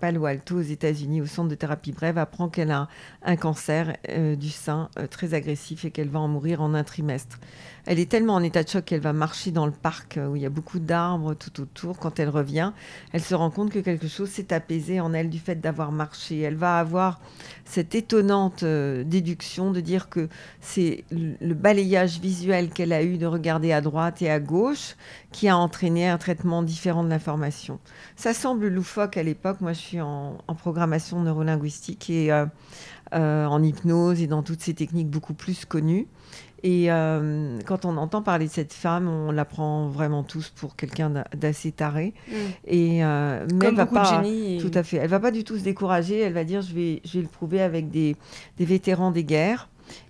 [0.00, 2.88] Palo Alto aux États-Unis, au centre de thérapie brève, apprend qu'elle a
[3.22, 7.38] un cancer du sein très agressif et qu'elle va en mourir en un trimestre.
[7.84, 10.36] Elle est tellement en état de choc qu'elle va marcher dans le parc euh, où
[10.36, 11.98] il y a beaucoup d'arbres tout autour.
[11.98, 12.72] Quand elle revient,
[13.12, 16.40] elle se rend compte que quelque chose s'est apaisé en elle du fait d'avoir marché.
[16.40, 17.20] Elle va avoir
[17.64, 20.28] cette étonnante euh, déduction de dire que
[20.60, 24.94] c'est le balayage visuel qu'elle a eu de regarder à droite et à gauche
[25.32, 27.80] qui a entraîné un traitement différent de l'information.
[28.14, 29.60] Ça semble loufoque à l'époque.
[29.60, 32.46] Moi, je suis en, programmation neurolinguistique et euh,
[33.46, 36.06] en hypnose et dans toutes ces techniques beaucoup plus connues.
[36.64, 40.76] Et euh, quand on entend parler de cette femme, on la prend vraiment tous pour
[40.76, 42.14] quelqu'un d'assez taré.
[42.28, 42.34] Mm.
[42.66, 44.22] Et euh, mais elle va pas,
[44.60, 44.98] tout à fait.
[44.98, 46.20] Elle va pas du tout se décourager.
[46.20, 48.16] Elle va dire je vais, je vais le prouver avec des,
[48.58, 49.68] des vétérans des guerres.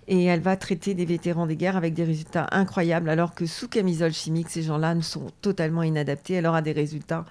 [0.09, 3.69] Et elle va traiter des vétérans des guerres avec des résultats incroyables, alors que sous
[3.69, 6.35] camisole chimique, ces gens-là ne sont totalement inadaptés.
[6.35, 7.25] Elle aura des résultats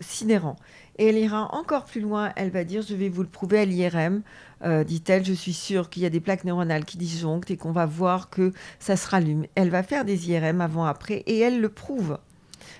[0.00, 0.56] sidérants.
[0.98, 2.32] Et elle ira encore plus loin.
[2.36, 4.22] Elle va dire, je vais vous le prouver à l'IRM,
[4.64, 7.72] euh, dit-elle, je suis sûre qu'il y a des plaques neuronales qui disjonctent et qu'on
[7.72, 9.46] va voir que ça se rallume.
[9.54, 12.18] Elle va faire des IRM avant-après et elle le prouve.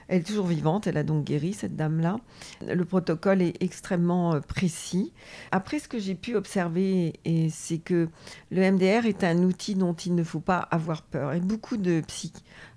[0.08, 2.18] Elle est toujours vivante, elle a donc guéri, cette dame-là.
[2.66, 5.12] Le protocole est extrêmement euh, précis.
[5.50, 7.14] Après, ce que j'ai pu observer,
[7.50, 8.08] c'est que
[8.50, 11.32] le MDR est un outil dont il ne faut pas avoir peur.
[11.32, 12.02] Et beaucoup de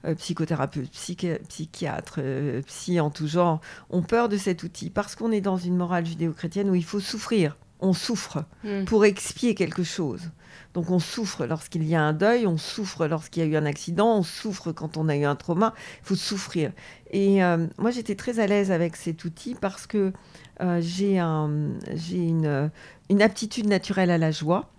[0.06, 2.20] euh, psychothérapeutes, psychiatres,
[2.66, 6.06] psy en tout genre, ont peur de cet outil parce qu'on est dans une morale
[6.06, 8.86] judéo-chrétienne où il faut souffrir on souffre hmm.
[8.86, 10.32] pour expier quelque chose.
[10.74, 13.66] Donc on souffre lorsqu'il y a un deuil, on souffre lorsqu'il y a eu un
[13.66, 15.74] accident, on souffre quand on a eu un trauma.
[16.02, 16.72] Il faut souffrir.
[17.12, 20.14] Et euh, moi j'étais très à l'aise avec cet outil parce que
[20.62, 22.72] euh, j'ai une,
[23.10, 24.70] une aptitude naturelle à la joie.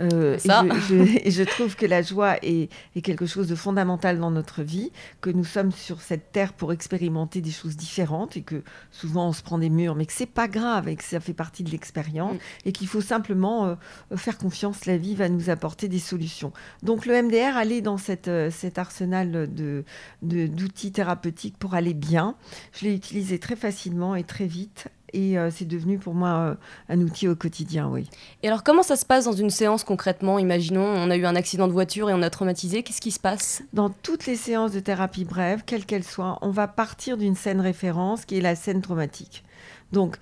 [0.00, 0.38] Euh,
[1.24, 2.70] et, je, trouve que la joie est,
[3.02, 7.40] quelque chose de fondamental dans notre vie, que nous sommes sur cette terre pour expérimenter
[7.40, 10.48] des choses différentes et que souvent on se prend des murs, mais que c'est pas
[10.48, 12.38] grave et que ça fait partie de l'expérience mm.
[12.66, 14.86] et qu'il faut simplement euh, faire confiance.
[14.86, 16.52] La vie va nous apporter des solutions.
[16.82, 19.84] Donc le MDR allait dans cette, euh, cet arsenal de,
[20.22, 22.36] d'outils thérapeutiques pour aller bien.
[22.72, 26.54] Je l'ai utilisé très facilement et très vite et euh, c'est devenu pour moi euh,
[26.88, 28.08] un outil au quotidien, oui.
[28.42, 30.38] Et alors comment ça se passe dans une séance concrètement?
[30.38, 33.20] Imaginons, on a eu un accident de voiture et on a traumatisé, qu'est-ce qui se
[33.20, 33.62] passe?
[33.72, 37.60] Dans toutes les séances de thérapie brève, quelles qu'elles soient, on va partir d'une scène
[37.60, 39.44] référence qui est la scène traumatique.
[39.92, 40.16] Donc,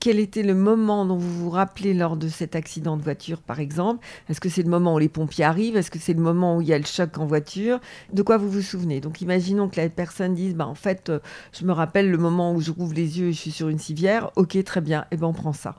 [0.00, 3.60] quel était le moment dont vous vous rappelez lors de cet accident de voiture, par
[3.60, 4.06] exemple?
[4.28, 5.76] Est-ce que c'est le moment où les pompiers arrivent?
[5.76, 7.80] Est-ce que c'est le moment où il y a le choc en voiture?
[8.12, 9.00] De quoi vous vous souvenez?
[9.00, 11.18] Donc, imaginons que la personne dise, bah, en fait, euh,
[11.52, 13.78] je me rappelle le moment où je rouvre les yeux et je suis sur une
[13.78, 14.30] civière.
[14.36, 15.76] Ok, très bien, et eh ben on prend ça.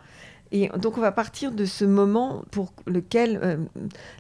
[0.52, 3.58] Et donc, on va partir de ce moment pour lequel euh,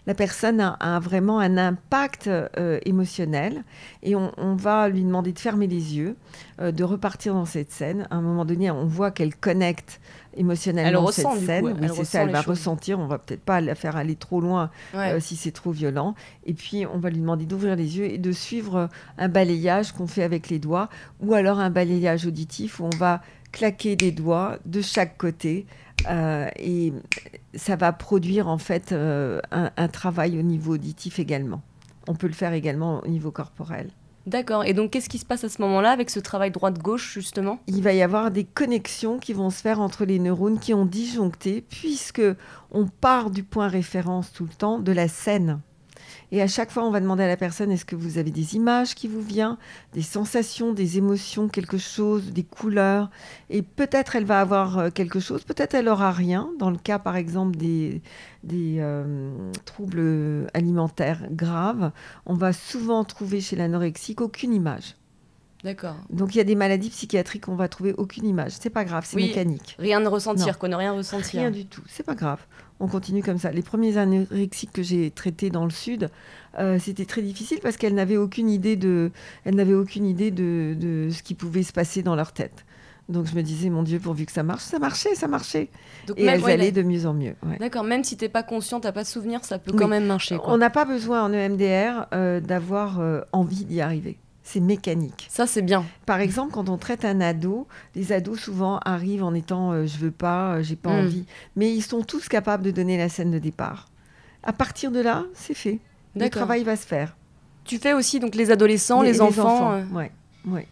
[0.05, 3.63] la personne a, vraiment un impact euh, émotionnel.
[4.03, 6.15] Et on, va lui demander de fermer les yeux,
[6.61, 8.07] euh, de repartir dans cette scène.
[8.11, 9.99] À un moment donné, on voit qu'elle connecte
[10.35, 11.65] émotionnellement cette scène.
[11.65, 12.99] oui, c'est ça, elle va ressentir.
[12.99, 14.69] On va peut-être pas la faire aller trop loin
[15.19, 16.13] si c'est trop violent.
[16.45, 20.07] Et puis, on va lui demander d'ouvrir les yeux et de suivre un balayage qu'on
[20.07, 20.89] fait avec les doigts
[21.21, 25.65] ou alors un balayage auditif où on va claquer des doigts de chaque côté
[26.09, 26.93] euh, et
[27.55, 31.62] ça va produire en fait euh, un, travail au niveau auditif également.
[32.07, 33.89] On peut le faire également au niveau corporel.
[34.25, 34.63] D'accord.
[34.63, 37.59] Et donc, qu'est-ce qui se passe à ce moment-là avec ce travail droite-gauche, justement?
[37.67, 40.85] Il va y avoir des connexions qui vont se faire entre les neurones qui ont
[40.85, 42.21] disjoncté, puisque
[42.71, 45.62] on part du point référence tout le temps de la scène.
[46.31, 48.55] Et à chaque fois, on va demander à la personne est-ce que vous avez des
[48.55, 49.57] images qui vous viennent,
[49.93, 53.09] des sensations, des émotions, quelque chose, des couleurs?
[53.49, 56.49] Et peut-être elle va avoir euh, quelque chose, peut-être elle aura rien.
[56.59, 58.01] Dans le cas, par exemple, des,
[58.43, 61.91] des euh, troubles alimentaires graves,
[62.25, 64.95] on va souvent trouver chez l'anorexique aucune image.
[65.63, 65.97] D'accord.
[66.09, 68.53] Donc il y a des maladies psychiatriques, on va trouver aucune image.
[68.59, 69.75] C'est pas grave, c'est mécanique.
[69.77, 71.41] Rien de ressentir, qu'on ne rien ressentir.
[71.41, 72.39] Rien du tout, c'est pas grave.
[72.79, 73.51] On continue comme ça.
[73.51, 76.09] Les premiers anorexiques que j'ai traités dans le sud,
[76.59, 79.11] euh, c'était très difficile parce qu'elles n'avaient aucune idée de,
[79.43, 82.65] elles n'avaient aucune idée de, de, ce qui pouvait se passer dans leur tête.
[83.09, 85.69] Donc je me disais, mon Dieu, pourvu que ça marche, ça marchait, ça marchait.
[86.15, 87.35] et elles allaient de mieux en mieux.
[87.59, 89.87] D'accord, même si tu n'es pas conscient, tu n'as pas de souvenir, ça peut quand
[89.87, 90.37] même marcher.
[90.45, 94.19] On n'a pas besoin en EMDR euh, d'avoir euh, envie d'y arriver
[94.49, 95.27] c'est mécanique.
[95.29, 95.85] Ça, c'est bien.
[96.07, 99.97] Par exemple, quand on traite un ado, les ados souvent arrivent en étant euh, je
[99.99, 101.05] veux pas, euh, j'ai pas hmm.
[101.05, 103.89] envie, mais ils sont tous capables de donner la scène de départ.
[104.41, 105.79] À partir de là, c'est fait.
[106.15, 107.15] Le travail va se faire.
[107.63, 109.73] Tu fais aussi donc les adolescents, les, enfants.
[109.73, 110.12] Euh, ouais.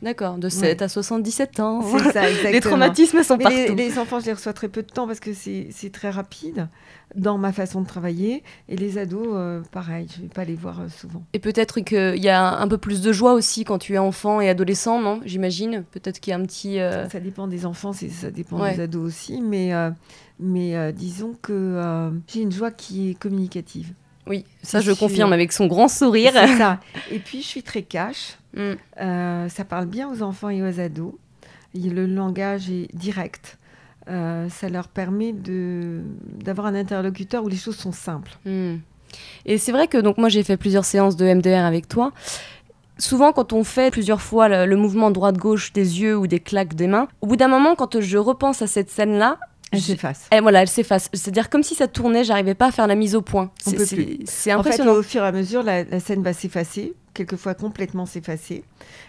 [0.01, 1.81] D'accord, de 7 à 77 ans.
[1.81, 2.51] C'est ça, exactement.
[2.51, 3.55] les traumatismes sont partout.
[3.55, 6.67] Les, les, enfants, je les reçois très peu de temps parce que c'est très rapide
[7.15, 8.43] dans ma façon de travailler.
[8.69, 11.23] Et les ados, euh, pareil, je ne vais pas les voir euh, souvent.
[11.33, 14.41] Et peut-être qu'il y a un peu plus de joie aussi quand tu es enfant
[14.41, 15.21] et adolescent, non?
[15.25, 15.83] J'imagine.
[15.91, 16.79] Peut-être qu'il y a un petit.
[16.79, 19.41] Euh, ça dépend des enfants, ça dépend des ados aussi.
[19.41, 19.71] Mais,
[20.39, 23.93] mais disons que j'ai une joie qui est communicative.
[24.29, 26.33] Oui, ça je confirme avec son grand sourire.
[26.33, 26.79] C'est ça.
[27.11, 28.37] Et puis je suis très cash.
[28.57, 29.47] Mm.
[29.49, 31.13] ça parle bien aux enfants et aux ados.
[31.73, 33.57] le langage est direct.
[34.09, 38.37] Euh, ça leur permet d'avoir un interlocuteur où les choses sont simples.
[38.45, 38.75] Hmm.
[39.45, 42.13] Et c'est vrai que donc moi j'ai fait plusieurs séances de MDR avec toi.
[42.99, 46.87] Souvent, quand on fait plusieurs fois le, mouvement droite-gauche des yeux ou des claques des
[46.87, 49.37] mains, au bout d'un moment, quand je repense à cette scène-là,
[49.71, 50.27] elle s'efface.
[50.31, 51.09] Et voilà, elle s'efface.
[51.13, 53.51] C'est-à-dire comme si ça tournait, j'arrivais pas à faire la mise au point.
[53.59, 54.91] C'est impressionnant.
[54.91, 58.63] En fait, au fur et à mesure, la scène va s'effacer quelquefois complètement s'effacer.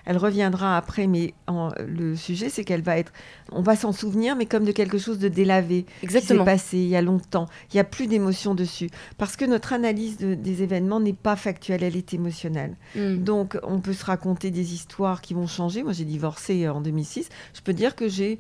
[0.05, 1.35] Elle reviendra après, mais
[1.79, 3.13] le sujet, c'est qu'elle va être.
[3.53, 5.87] On va s'en souvenir, mais comme de quelque chose de délavé.
[6.03, 6.45] Exactement.
[6.45, 7.47] Qui s'est passé il y a longtemps.
[7.73, 8.91] Il n'y a plus d'émotion dessus.
[9.19, 12.77] Parce que notre analyse des événements n'est pas factuelle, elle est émotionnelle.
[12.97, 13.19] Hmm.
[13.19, 15.83] Donc, on peut se raconter des histoires qui vont changer.
[15.83, 17.29] Moi, j'ai divorcé en 2006.
[17.55, 18.39] Je peux dire que j'ai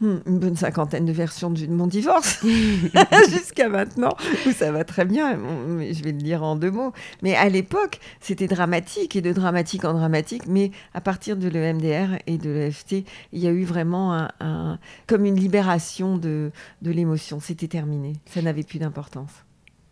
[0.00, 2.44] Hmm, une bonne cinquantaine de versions de mon divorce
[3.30, 4.14] jusqu'à maintenant,
[4.46, 5.38] où ça va très bien,
[5.80, 6.92] je vais le dire en deux mots.
[7.22, 12.18] Mais à l'époque, c'était dramatique et de dramatique en dramatique, mais à partir de l'EMDR
[12.26, 16.50] et de l'EFT, il y a eu vraiment un, comme une libération de,
[16.82, 17.40] de l'émotion.
[17.40, 19.30] C'était terminé, ça n'avait plus d'importance.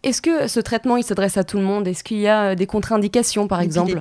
[0.03, 1.89] Est-ce que ce traitement, il s'adresse à tout le monde?
[1.89, 3.97] Est-ce qu'il y a des contre-indications, par exemple?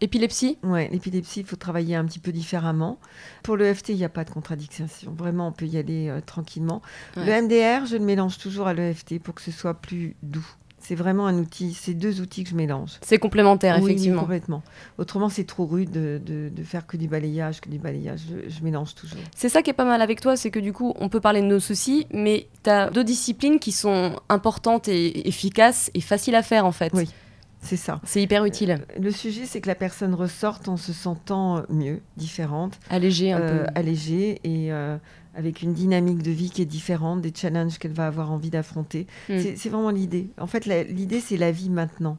[0.00, 0.58] Épilepsie?
[0.62, 2.98] Oui, l'épilepsie, il faut travailler un petit peu différemment.
[3.42, 4.86] Pour le FT, il n'y a pas de contradiction.
[5.16, 6.82] Vraiment, on peut y aller euh, tranquillement.
[7.16, 10.46] Le MDR, je le mélange toujours à l'EFT pour que ce soit plus doux.
[10.80, 12.92] C'est vraiment un outil, c'est deux outils que je mélange.
[13.02, 14.20] C'est complémentaire, effectivement.
[14.20, 14.62] complètement.
[14.96, 18.20] Autrement, c'est trop rude de, faire que du balayage, que du balayage.
[18.46, 19.18] Je, mélange toujours.
[19.34, 21.40] C'est ça qui est pas mal avec toi, c'est que du coup, on peut parler
[21.40, 26.36] de nos soucis, mais tu as deux disciplines qui sont importantes et efficaces et faciles
[26.36, 26.92] à faire, en fait.
[26.94, 27.08] Oui.
[27.60, 28.00] C'est ça.
[28.04, 28.70] C'est hyper utile.
[28.70, 32.78] Euh, le sujet, c'est que la personne ressorte en se sentant mieux, différente.
[32.90, 33.70] Allégée un euh, peu.
[33.74, 34.96] Allégée et euh,
[35.34, 39.06] avec une dynamique de vie qui est différente, des challenges qu'elle va avoir envie d'affronter.
[39.28, 39.38] Mm.
[39.56, 40.30] C'est vraiment l'idée.
[40.38, 42.16] En fait, l'idée, c'est la vie maintenant.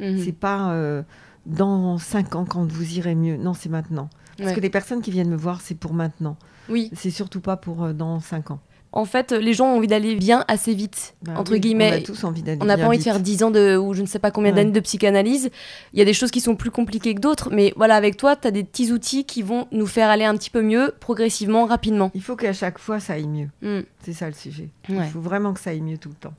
[0.00, 0.24] Mm-hmm.
[0.24, 1.04] C'est pas
[1.46, 3.36] dans cinq ans quand vous irez mieux.
[3.36, 4.08] Non, c'est maintenant.
[4.38, 6.36] Parce que les personnes qui viennent me voir, c'est pour maintenant.
[6.68, 6.90] Oui.
[6.94, 8.60] C'est surtout pas pour dans cinq ans
[8.96, 11.90] en fait, les gens ont envie d'aller bien assez vite, bah entre guillemets.
[11.94, 13.92] On a tous envie d'aller On n'a pas envie de faire 10 ans de, ou
[13.92, 15.50] je ne sais pas combien d'années de psychanalyse.
[15.92, 18.36] Il y a des choses qui sont plus compliquées que d'autres, mais voilà, avec toi,
[18.36, 21.66] tu as des petits outils qui vont nous faire aller un petit peu mieux, progressivement,
[21.66, 22.12] rapidement.
[22.14, 23.48] Il faut qu'à chaque fois, ça aille mieux.
[23.62, 23.82] Hmm.
[24.04, 24.68] C'est ça le sujet.
[24.88, 26.34] Il faut vraiment que ça aille mieux tout le temps.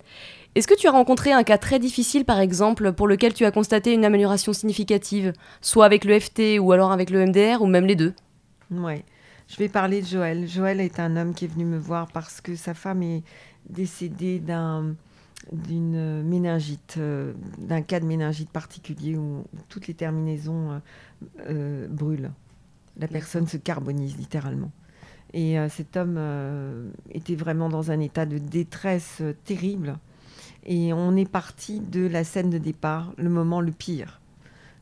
[0.55, 3.51] Est-ce que tu as rencontré un cas très difficile, par exemple, pour lequel tu as
[3.51, 7.85] constaté une amélioration significative, soit avec le FT ou alors avec le MDR, ou même
[7.85, 8.13] les deux?
[8.71, 9.03] Ouais.
[9.47, 10.47] Je vais parler de Joël.
[10.47, 13.23] Joël est un homme qui est venu me voir parce que sa femme est,
[13.69, 14.95] décédé d'un
[15.51, 16.99] d'une méningite,
[17.59, 20.81] d'un cas de méningite particulier où toutes les terminaisons
[21.89, 22.31] brûlent.
[22.97, 24.71] La personne se carbonise littéralement.
[25.33, 26.19] Et cet homme
[27.11, 29.97] était vraiment dans un état de détresse terrible.
[30.65, 34.19] Et on est parti de la scène de départ, le moment le pire.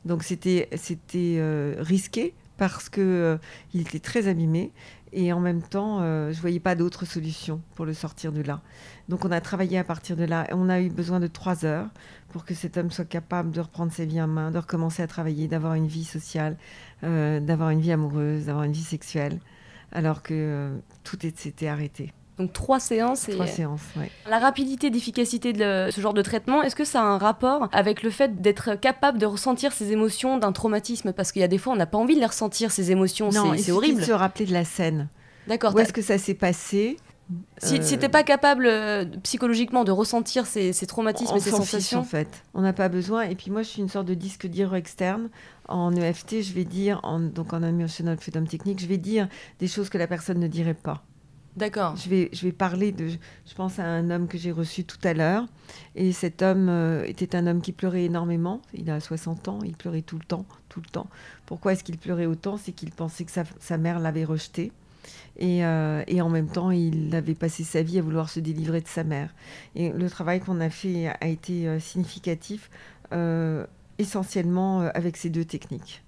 [0.06, 0.70] Donc c'était
[1.16, 3.38] euh, risqué parce qu'il euh,
[3.74, 4.72] était très abîmé
[5.12, 8.62] et en même temps, euh, je voyais pas d'autre solution pour le sortir de là.
[9.10, 10.48] Donc on a travaillé à partir de là.
[10.52, 11.90] On a eu besoin de trois heures
[12.30, 15.08] pour que cet homme soit capable de reprendre sa vie en main, de recommencer à
[15.08, 16.58] travailler, d'avoir une vie sociale,
[17.04, 19.40] d'avoir une vie amoureuse, d'avoir une vie sexuelle,
[19.92, 20.72] alors que
[21.04, 22.12] tout s'était arrêté.
[22.40, 23.28] Donc trois séances.
[23.30, 24.06] Trois séances, oui.
[24.28, 28.02] La rapidité d'efficacité de ce genre de traitement, est-ce que ça a un rapport avec
[28.02, 31.14] le fait d'être capable de ressentir ces émotions d'un traumatisme?
[31.14, 33.30] Parce qu'il y a des fois, on n'a pas envie de les ressentir, ces émotions,
[33.58, 34.00] c'est horrible.
[34.00, 35.10] de se rappeler de la scène.
[35.48, 35.76] D'accord.
[35.76, 36.98] Où est-ce que ça s'est passé?
[37.58, 42.00] Si, tu n'es pas capable euh, psychologiquement de ressentir ces, traumatismes et ces sensations.
[42.00, 42.44] en fait.
[42.54, 43.24] On n'a pas besoin.
[43.24, 45.30] Et puis moi, je suis une sorte de disque dur externe.
[45.70, 49.68] En EFT, je vais dire, en, donc en Emotional Freedom Technique, je vais dire des
[49.68, 51.04] choses que la personne ne dirait pas.
[51.56, 51.96] D'accord.
[51.96, 53.10] Je vais, je vais parler de.
[53.10, 55.46] Je pense à un homme que j'ai reçu tout à l'heure.
[55.96, 58.62] Et cet homme euh, était un homme qui pleurait énormément.
[58.74, 61.08] Il a 60 ans, il pleurait tout le temps, tout le temps.
[61.46, 62.58] Pourquoi est-ce qu'il pleurait autant?
[62.58, 64.72] C'est qu'il pensait que sa, sa mère l'avait rejeté.
[65.38, 68.82] Et, euh, et, en même temps, il avait passé sa vie à vouloir se délivrer
[68.82, 69.34] de sa mère.
[69.76, 72.70] Et le travail qu'on a fait a été euh, significatif,
[74.00, 76.04] essentiellement avec ces deux techniques.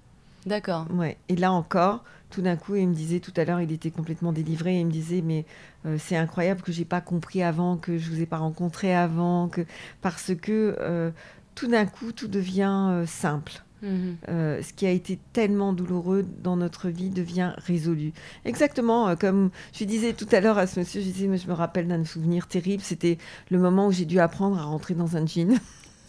[0.45, 0.87] D'accord.
[0.91, 1.17] Ouais.
[1.29, 4.31] Et là encore, tout d'un coup, il me disait tout à l'heure, il était complètement
[4.31, 4.79] délivré.
[4.79, 5.45] il me disait, mais
[5.85, 9.47] euh, c'est incroyable que j'ai pas compris avant, que je vous ai pas rencontré avant,
[9.47, 9.61] que
[10.01, 11.11] parce que euh,
[11.53, 13.61] tout d'un coup, tout devient euh, simple.
[13.81, 14.15] Mhm.
[14.27, 18.13] ce qui a été tellement douloureux dans notre vie devient résolu.
[18.43, 21.53] Exactement comme je disais tout à l'heure à ce monsieur, je disais, mais je me
[21.53, 23.19] rappelle d'un souvenir terrible, c'était
[23.51, 25.59] le moment où j'ai dû apprendre à rentrer dans un jean.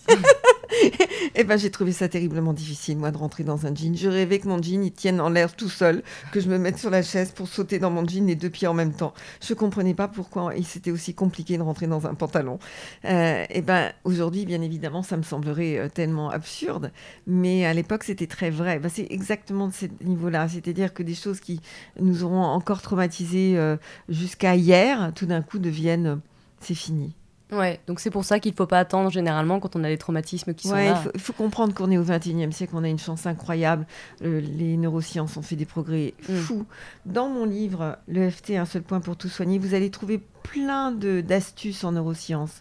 [0.70, 0.92] Et
[1.36, 3.96] eh ben j'ai trouvé ça terriblement difficile, moi, de rentrer dans un jean.
[3.96, 6.02] Je rêvais que mon jean, il tienne en l'air tout seul,
[6.32, 8.68] que je me mette sur la chaise pour sauter dans mon jean les deux pieds
[8.68, 9.14] en même temps.
[9.40, 12.58] Je comprenais pas pourquoi c'était aussi compliqué de rentrer dans un pantalon.
[13.04, 16.92] Euh, et eh ben aujourd'hui, bien évidemment, ça me semblerait euh, tellement absurde,
[17.26, 18.78] mais à l'époque, c'était très vrai.
[18.78, 21.60] Ben, c'est exactement de ce niveau-là, c'est-à-dire que des choses qui
[22.00, 23.76] nous auront encore traumatisés euh,
[24.08, 26.20] jusqu'à hier, tout d'un coup deviennent,
[26.60, 27.14] c'est fini.
[27.52, 29.98] Ouais, donc c'est pour ça qu'il ne faut pas attendre généralement quand on a des
[29.98, 31.00] traumatismes qui sont là.
[31.14, 33.86] Il faut, comprendre qu'on est au XXIe siècle, on a une chance incroyable.
[34.20, 36.34] les neurosciences ont fait des progrès mm.
[36.34, 36.66] fous.
[37.04, 41.84] Dans mon livre, L'EFT, un seul point pour tout soigner, vous allez trouver plein d'astuces
[41.84, 42.60] en neurosciences,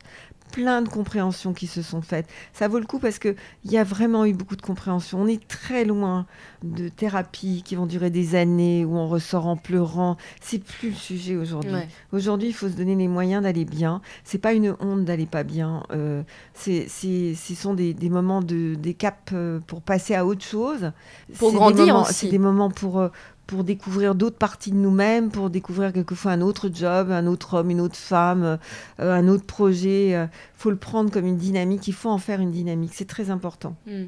[0.55, 2.27] plein de compréhensions qui se sont faites.
[2.53, 5.21] Ça vaut le coup parce qu'il y a vraiment eu beaucoup de compréhension.
[5.21, 6.25] On est très loin
[6.63, 10.15] de thérapies qui vont durer des années, où on ressort en pleurant.
[10.39, 11.73] C'est plus le sujet aujourd'hui.
[12.13, 14.01] Aujourd'hui, il faut se donner les moyens d'aller bien.
[14.23, 15.83] C'est pas une honte d'aller pas bien.
[15.91, 20.45] Euh, c'est, ce sont des, des, moments, de, des caps euh, pour passer à autre
[20.45, 20.93] chose.
[21.37, 22.13] Pour grandir aussi.
[22.13, 23.09] C'est des moments pour, euh,
[23.47, 27.69] pour découvrir d'autres parties de nous-mêmes, pour découvrir quelquefois un autre job, un autre homme,
[27.69, 28.57] une autre femme,
[28.99, 30.09] euh, un autre projet.
[30.09, 33.07] Il euh, faut le prendre comme une dynamique, il faut en faire une dynamique, c'est
[33.07, 33.75] très important.
[33.85, 34.05] Hmm.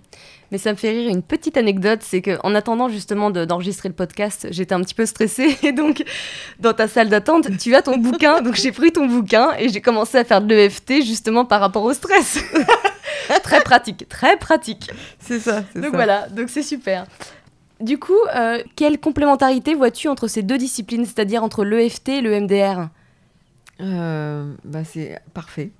[0.51, 4.47] Mais ça me fait rire une petite anecdote, c'est qu'en attendant justement d'enregistrer le podcast,
[4.49, 6.03] j'étais un petit peu stressée, et donc
[6.59, 9.81] dans ta salle d'attente, tu as ton bouquin, donc j'ai pris ton bouquin et j'ai
[9.81, 12.39] commencé à faire de l'EFT justement par rapport au stress.
[13.43, 14.89] très pratique, très pratique.
[15.19, 15.63] C'est ça.
[15.75, 17.05] Donc voilà, donc c'est super.
[17.79, 22.39] Du coup, euh, quelle complémentarité vois-tu entre ces deux disciplines, c'est-à-dire entre l'EFT et le
[22.39, 22.89] MDR
[23.81, 25.71] euh, bah C'est parfait.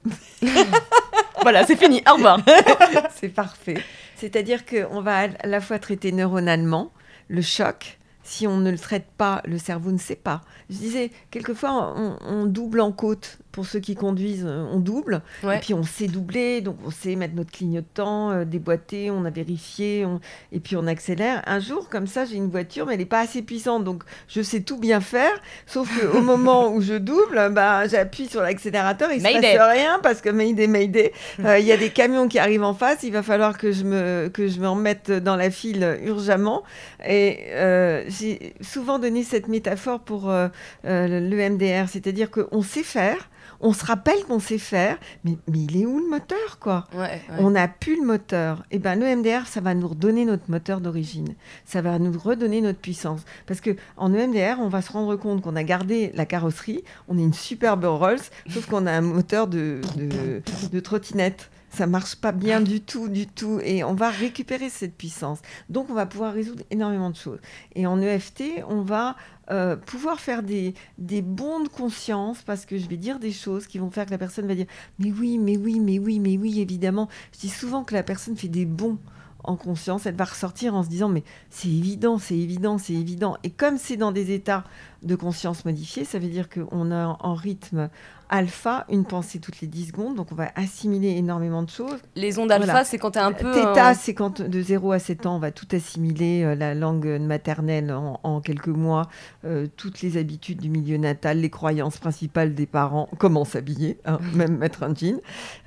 [1.42, 2.40] voilà, c'est fini, au revoir.
[3.16, 3.84] c'est parfait.
[4.16, 6.92] C'est-à-dire qu'on va à la fois traiter neuronalement
[7.30, 10.42] le choc, si on ne le traite pas, le cerveau ne sait pas.
[10.70, 15.24] Je disais, quelquefois, on double en côte pour ceux qui conduisent, euh, on double.
[15.44, 19.32] Et puis on sait doubler, donc on sait mettre notre clignotant, euh, déboîter, on a
[19.32, 20.06] vérifié,
[20.52, 21.42] et puis on accélère.
[21.48, 24.44] Un jour, comme ça, j'ai une voiture, mais elle n'est pas assez puissante, donc je
[24.44, 25.32] sais tout bien faire,
[25.66, 30.00] sauf qu'au moment où je double, bah, j'appuie sur l'accélérateur, il ne se passe rien,
[30.04, 31.12] parce que Mayday, Mayday,
[31.44, 33.86] euh, il y a des camions qui arrivent en face, il va falloir que je
[33.86, 36.62] me, que je me remette dans la file urgemment.
[37.08, 37.40] Et
[38.08, 40.32] j'ai souvent donné cette métaphore pour
[40.84, 45.82] le MDR, c'est-à-dire qu'on sait faire, on se rappelle qu'on sait faire, mais, mais, il
[45.82, 46.88] est où le moteur, quoi
[47.40, 48.64] On n'a plus le moteur.
[48.72, 51.36] Et eh ben le MDR, ça va nous redonner notre moteur d'origine.
[51.66, 53.22] Ça va nous redonner notre puissance.
[53.46, 57.18] Parce que en EMDR, on va se rendre compte qu'on a gardé la carrosserie, on
[57.18, 59.82] est une superbe Rolls, sauf qu'on a un moteur de,
[60.72, 61.50] de, trottinette.
[61.70, 63.60] Ça marche pas bien du tout, du tout.
[63.64, 65.40] Et on va récupérer cette puissance.
[65.70, 67.40] Donc, on va pouvoir résoudre énormément de choses.
[67.76, 69.16] Et en EFT, on va
[69.52, 73.68] euh, pouvoir faire des, des bons de conscience parce que je vais dire des choses
[73.68, 74.66] qui vont faire que la personne va dire
[75.00, 77.10] Mais oui, mais oui, mais oui, mais oui, évidemment.
[77.34, 78.98] Je dis souvent que la personne fait des bons
[79.48, 83.38] en conscience, elle va ressortir en se disant mais c'est évident, c'est évident, c'est évident.
[83.44, 84.66] Et comme c'est dans des états
[85.04, 87.90] de conscience modifiés, ça veut dire qu'on a en rythme
[88.30, 92.00] alpha une pensée toutes les 10 secondes, donc on va assimiler énormément de choses.
[92.16, 93.52] Les ondes alpha, c'est quand tu es un peu...
[93.52, 97.08] Theta, c'est quand de 0 à 7 ans, on va tout assimiler, euh, la langue
[97.22, 99.10] maternelle en, quelques mois,
[99.46, 104.20] euh, toutes les habitudes du milieu natal, les croyances principales des parents, comment s'habiller, hein,
[104.34, 105.22] même mettre un jean.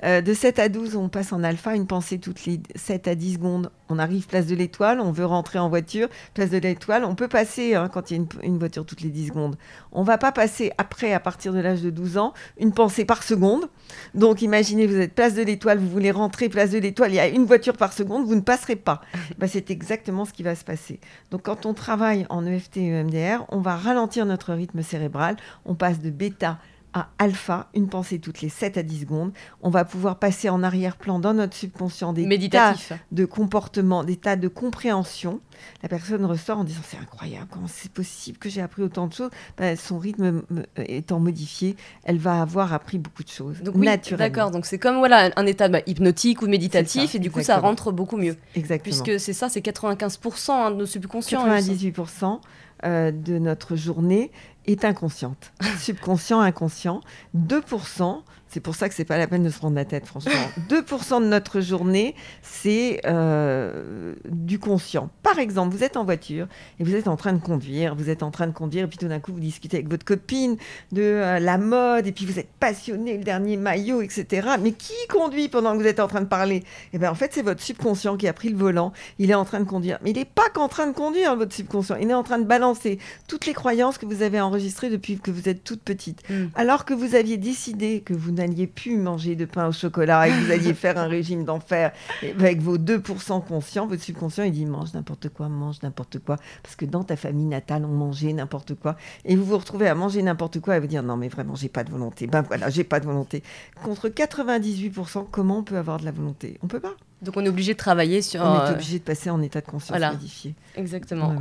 [0.04, 3.14] Euh, de 7 à 12, on passe en alpha, une pensée toutes les 7 à
[3.14, 3.70] 10 secondes.
[3.90, 7.28] On arrive place de l'étoile, on veut rentrer en voiture, place de l'étoile, on peut
[7.28, 9.56] passer hein, quand il y a une, une voiture toutes les 10 secondes.
[9.92, 13.22] On va pas passer après, à partir de l'âge de 12 ans, une pensée par
[13.22, 13.68] seconde.
[14.14, 17.20] Donc imaginez, vous êtes place de l'étoile, vous voulez rentrer place de l'étoile, il y
[17.20, 19.00] a une voiture par seconde, vous ne passerez pas.
[19.38, 21.00] Bah, c'est exactement ce qui va se passer.
[21.30, 25.74] Donc quand on travaille en EFT et EMDR, on va ralentir notre rythme cérébral, on
[25.74, 26.58] passe de bêta
[26.92, 29.32] à alpha, une pensée toutes les 7 à 10 secondes.
[29.62, 32.88] On va pouvoir passer en arrière-plan dans notre subconscient des Méditatif.
[32.88, 35.40] tas de comportements, des tas de compréhension.
[35.82, 39.12] La personne ressort en disant c'est incroyable, comment c'est possible que j'ai appris autant de
[39.12, 40.42] choses ben, Son rythme
[40.76, 43.60] étant modifié, elle va avoir appris beaucoup de choses.
[43.62, 44.24] Donc, naturellement.
[44.24, 47.58] D'accord, donc c'est comme voilà, un état bah, hypnotique ou méditatif et du coup ça
[47.58, 48.36] rentre beaucoup mieux.
[48.54, 49.02] Exactement.
[49.02, 51.46] Puisque c'est ça, c'est 95% hein, de nos subconscients.
[51.46, 52.40] 98%.
[52.84, 54.30] Euh, de notre journée
[54.66, 55.52] est inconsciente.
[55.78, 57.00] Subconscient, inconscient.
[57.36, 60.32] 2%, c'est pour ça que c'est pas la peine de se prendre la tête, franchement.
[60.68, 65.08] 2% de notre journée, c'est euh, du conscient.
[65.22, 66.48] Par exemple, vous êtes en voiture
[66.80, 68.98] et vous êtes en train de conduire, vous êtes en train de conduire, et puis
[68.98, 70.56] tout d'un coup, vous discutez avec votre copine
[70.90, 74.48] de euh, la mode, et puis vous êtes passionné, le dernier maillot, etc.
[74.60, 76.64] Mais qui conduit pendant que vous êtes en train de parler?
[76.92, 79.44] Eh bien, en fait, c'est votre subconscient qui a pris le volant, il est en
[79.44, 79.98] train de conduire.
[80.02, 82.44] Mais il n'est pas qu'en train de conduire, votre subconscient, il est en train de
[82.44, 82.98] balancer
[83.28, 86.28] toutes les croyances que vous avez enregistrées depuis que vous êtes toute petite.
[86.28, 86.46] Mm.
[86.56, 90.30] Alors que vous aviez décidé que vous n'alliez plus manger de pain au chocolat et
[90.30, 94.66] que vous alliez faire un régime d'enfer avec vos 2% conscients, votre subconscient, il dit
[94.66, 96.36] mange n'importe quoi, mange n'importe quoi.
[96.62, 98.96] Parce que dans ta famille natale, on mangeait n'importe quoi.
[99.24, 101.68] Et vous vous retrouvez à manger n'importe quoi et vous dire non, mais vraiment, j'ai
[101.68, 102.26] pas de volonté.
[102.26, 103.42] Ben voilà, j'ai pas de volonté.
[103.82, 106.58] Contre 98%, comment on peut avoir de la volonté?
[106.62, 106.94] On peut pas.
[107.22, 108.40] Donc on est obligé de travailler sur.
[108.42, 110.54] On est obligé de passer en état de conscience modifié.
[110.76, 111.34] Exactement.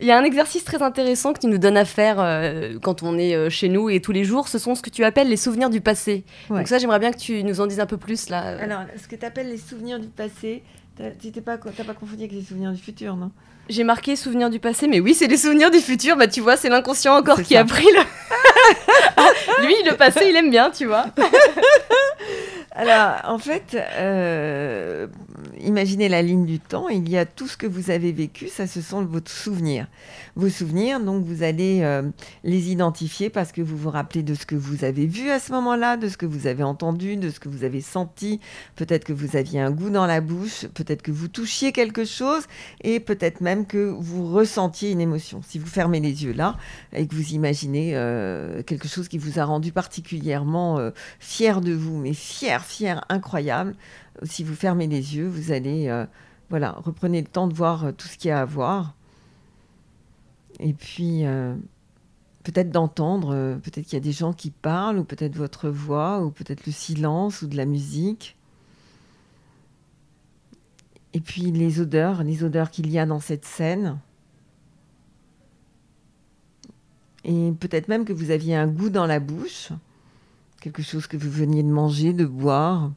[0.00, 3.02] Il y a un exercice très intéressant que tu nous donnes à faire euh, quand
[3.02, 4.48] on est euh, chez nous et tous les jours.
[4.48, 6.24] Ce sont ce que tu appelles les souvenirs du passé.
[6.48, 8.56] Donc ça, j'aimerais bien que tu nous en dises un peu plus là.
[8.60, 10.62] Alors, ce que tu appelles les souvenirs du passé,
[10.96, 13.30] tu n'as pas, pas confondu avec les souvenirs du futur, non?
[13.68, 16.16] J'ai marqué souvenirs du passé, mais oui, c'est les souvenirs du futur.
[16.16, 18.02] Bah, tu vois, c'est l'inconscient encore qui a pris le.
[19.66, 21.06] Lui, le passé, il aime bien, tu vois.
[22.72, 25.06] Alors, en fait, euh,
[25.62, 26.88] imaginez la ligne du temps.
[26.88, 29.86] Il y a tout ce que vous avez vécu, ça, ce sont vos souvenirs.
[30.36, 32.02] Vos souvenirs, donc, vous allez euh,
[32.44, 35.52] les identifier parce que vous vous rappelez de ce que vous avez vu à ce
[35.52, 38.40] moment-là, de ce que vous avez entendu, de ce que vous avez senti.
[38.76, 42.44] Peut-être que vous aviez un goût dans la bouche, peut-être que vous touchiez quelque chose
[42.82, 45.42] et peut-être même que vous ressentiez une émotion.
[45.46, 46.56] Si vous fermez les yeux là
[46.92, 50.78] et que vous imaginez euh, quelque chose qui vous a rendu particulièrement
[51.18, 53.74] fier de vous, mais fier fier, incroyable.
[54.22, 56.06] Si vous fermez les yeux, vous allez, euh,
[56.50, 58.94] voilà, reprenez le temps de voir euh, tout ce qu'il y a à voir.
[60.60, 61.54] Et puis, euh,
[62.42, 66.30] peut-être d'entendre, peut-être qu'il y a des gens qui parlent, ou peut-être votre voix, ou
[66.30, 68.36] peut-être le silence, ou de la musique.
[71.14, 73.98] Et puis les odeurs, les odeurs qu'il y a dans cette scène.
[77.24, 79.72] Et peut-être même que vous aviez un goût dans la bouche
[80.62, 82.92] quelque chose que vous veniez de manger, de boire.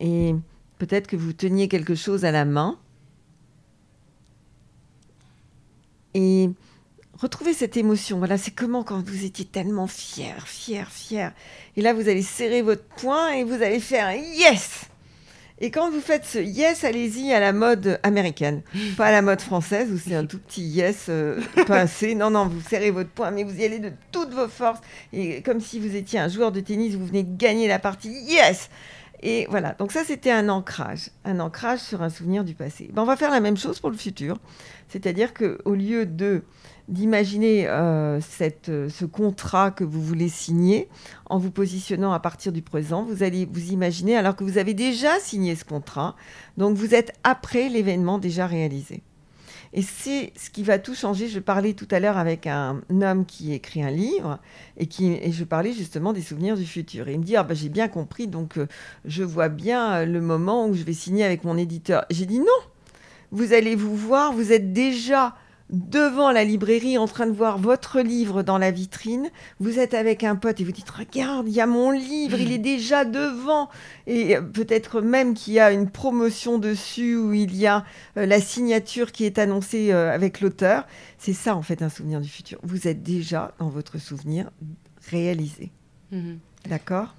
[0.00, 0.34] Et
[0.78, 2.78] peut-être que vous teniez quelque chose à la main.
[6.14, 6.50] Et
[7.18, 8.18] retrouvez cette émotion.
[8.18, 11.32] Voilà, c'est comment quand vous étiez tellement fier, fier, fier.
[11.76, 14.86] Et là, vous allez serrer votre poing et vous allez faire un yes.
[15.62, 18.62] Et quand vous faites ce yes, allez-y à la mode américaine,
[18.96, 22.14] pas à la mode française où c'est un tout petit yes, euh, pas assez.
[22.14, 24.80] Non, non, vous serrez votre poing, mais vous y allez de toutes vos forces.
[25.12, 28.10] Et comme si vous étiez un joueur de tennis, vous venez de gagner la partie.
[28.24, 28.70] Yes
[29.22, 32.88] Et voilà, donc ça c'était un ancrage, un ancrage sur un souvenir du passé.
[32.92, 34.38] Ben, on va faire la même chose pour le futur.
[34.88, 36.42] C'est-à-dire qu'au lieu de
[36.88, 40.88] d'imaginer euh, euh, ce contrat que vous voulez signer
[41.26, 43.04] en vous positionnant à partir du présent.
[43.04, 46.16] Vous allez vous imaginer alors que vous avez déjà signé ce contrat.
[46.56, 49.04] Donc vous êtes après l'événement déjà réalisé.
[49.72, 51.28] Et c'est ce qui va tout changer.
[51.28, 54.38] Je parlais tout à l'heure avec un homme qui écrit un livre
[54.76, 57.08] et, qui, et je parlais justement des souvenirs du futur.
[57.08, 58.66] Il me dit, ah bah, j'ai bien compris, donc euh,
[59.04, 62.04] je vois bien le moment où je vais signer avec mon éditeur.
[62.10, 62.46] J'ai dit, non,
[63.30, 65.36] vous allez vous voir, vous êtes déjà
[65.70, 70.24] devant la librairie en train de voir votre livre dans la vitrine, vous êtes avec
[70.24, 73.68] un pote et vous dites regarde, il y a mon livre, il est déjà devant
[74.06, 77.84] et peut-être même qu'il y a une promotion dessus où il y a
[78.16, 80.86] euh, la signature qui est annoncée euh, avec l'auteur.
[81.18, 82.58] C'est ça en fait un souvenir du futur.
[82.62, 84.50] Vous êtes déjà dans votre souvenir
[85.08, 85.70] réalisé.
[86.10, 86.38] Mhm.
[86.68, 87.14] D'accord?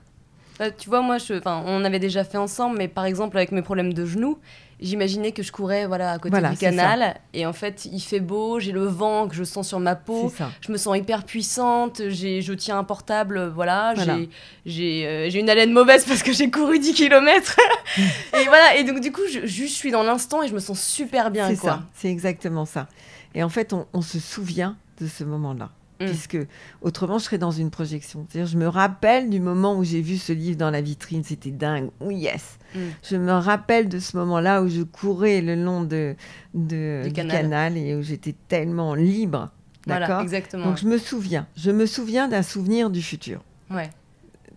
[0.60, 3.64] Bah, tu vois, moi, je, on avait déjà fait ensemble, mais par exemple, avec mes
[3.64, 4.38] problèmes de genoux,
[4.82, 7.19] j'imaginais que je courais voilà, à côté du canal.
[7.34, 10.32] Et en fait, il fait beau, j'ai le vent que je sens sur ma peau.
[10.61, 12.01] Je me sens hyper puissante.
[12.09, 13.93] Je tiens un portable, voilà.
[13.93, 14.25] Euh,
[14.65, 17.57] j'ai une haleine mauvaise parce que j'ai couru 10 km.
[17.97, 18.75] et voilà.
[18.77, 21.49] Et donc, du coup, je, je suis dans l'instant et je me sens super bien.
[21.49, 21.84] C'est ça.
[21.93, 22.88] C'est exactement ça.
[23.34, 25.69] Et en fait, on se souvient de ce moment-là.
[26.02, 26.06] Mm.
[26.08, 26.38] puisque
[26.82, 28.26] autrement je serais dans une projection.
[28.30, 31.52] C'est-à-dire, je me rappelle du moment où j'ai vu ce livre dans la vitrine, c'était
[31.52, 31.89] dingue.
[31.99, 32.58] Oui, yes.
[32.74, 32.80] Mm.
[33.04, 36.16] Je me rappelle de ce moment-là où je courais le long de,
[36.54, 37.78] du, canal.
[37.78, 39.52] et où j'étais tellement libre.
[39.88, 40.66] D'accord exactement.
[40.66, 41.47] Donc je me souviens.
[41.56, 43.41] Je me souviens d'un souvenir du futur.
[43.70, 43.89] Ouais.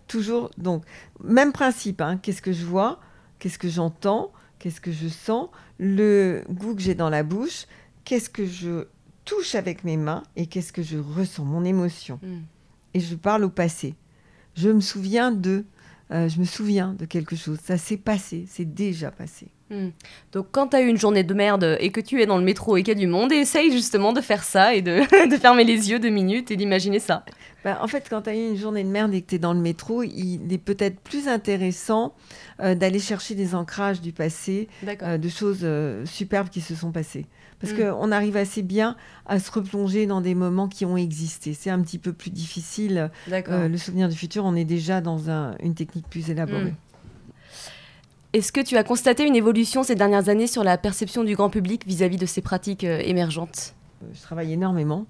[0.07, 0.51] Toujours.
[0.57, 0.83] Donc,
[1.23, 2.01] même principe.
[2.01, 2.19] Hein.
[2.21, 2.99] Qu'est-ce que je vois?
[3.39, 4.31] Qu'est-ce que j'entends?
[4.59, 5.49] Qu'est-ce que je sens?
[5.79, 7.65] Le goût que j'ai dans la bouche?
[8.03, 8.85] Qu'est-ce que je
[9.25, 12.19] touche avec mes mains et qu'est-ce que je ressens, mon émotion.
[12.21, 12.41] Mm.
[12.93, 13.95] Et je parle au passé.
[14.55, 15.65] Je me souviens de,
[16.11, 17.57] euh, je me souviens de quelque chose.
[17.61, 19.47] Ça s'est passé, c'est déjà passé.
[19.69, 19.87] Mm.
[20.31, 22.43] Donc quand tu as eu une journée de merde et que tu es dans le
[22.43, 24.99] métro et qu'il y a du monde, essaye justement de faire ça et de,
[25.29, 27.25] de fermer les yeux deux minutes et d'imaginer ça.
[27.63, 29.39] Bah, en fait, quand tu as eu une journée de merde et que tu es
[29.39, 32.13] dans le métro, il est peut-être plus intéressant
[32.61, 34.69] euh, d'aller chercher des ancrages du passé,
[35.01, 35.67] euh, de choses
[36.05, 37.25] superbes qui se sont passées.
[37.59, 37.77] Parce mm.
[37.77, 38.95] qu'on arrive assez bien
[39.25, 41.53] à se replonger dans des moments qui ont existé.
[41.53, 43.09] C'est un petit peu plus difficile.
[43.31, 45.29] Euh, le souvenir du futur, on est déjà dans
[45.61, 46.71] une technique plus élaborée.
[46.71, 46.75] Mm.
[48.33, 51.49] Est-ce que tu as constaté une évolution ces dernières années sur la perception du grand
[51.49, 53.73] public vis-à-vis de ces pratiques euh, émergentes?
[54.03, 55.05] Euh, Je travaille énormément.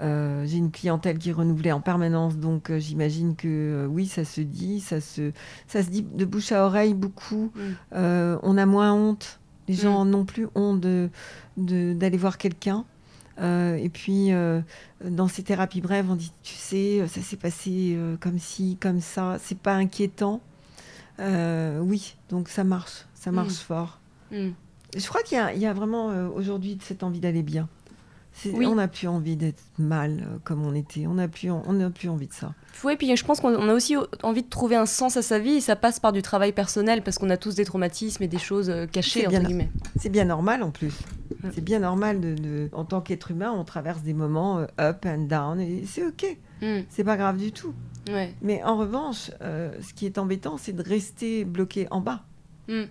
[0.00, 4.80] j'ai une clientèle qui est renouvelée en permanence, donc j'imagine que oui, ça se dit,
[4.80, 5.32] ça se,
[5.66, 7.52] ça se dit de bouche à oreille beaucoup.
[7.54, 8.38] Mm.
[8.42, 9.38] on a moins honte
[9.68, 10.10] les gens mm.
[10.10, 11.10] n'ont plus honte d'aller
[11.56, 12.84] de, voir quelqu'un.
[13.38, 14.60] Euh, et puis, euh,
[15.04, 19.00] dans ces thérapies brèves, on dit, tu sais, ça s'est passé euh, comme ci, comme
[19.00, 20.40] ça, c'est pas inquiétant.
[21.18, 23.66] oui, donc ça marche, ça marche mm.
[23.66, 23.98] fort.
[24.30, 24.50] Mm.
[24.96, 27.68] Je crois qu'il y, y, a vraiment aujourd'hui cette envie d'aller bien.
[28.54, 31.06] On n'a plus envie d'être mal euh, comme on était.
[31.06, 32.52] On n'a plus, on n'a plus envie de ça.
[32.84, 35.54] Oui, puis je pense qu'on a aussi envie de trouver un sens à sa vie
[35.54, 38.38] et ça passe par du travail personnel parce qu'on a tous des traumatismes et des
[38.38, 39.70] choses euh, cachées, entre guillemets.
[39.98, 40.94] C'est bien normal en plus.
[41.52, 45.24] C'est bien normal, de, en tant qu'être humain, on traverse des moments euh, up and
[45.24, 46.36] down et c'est ok.
[46.62, 46.80] Mm.
[46.88, 47.74] C'est pas grave du tout.
[48.40, 52.22] Mais en revanche, ce qui est embêtant, c'est de rester bloqué en bas.
[52.68, 52.84] Mm.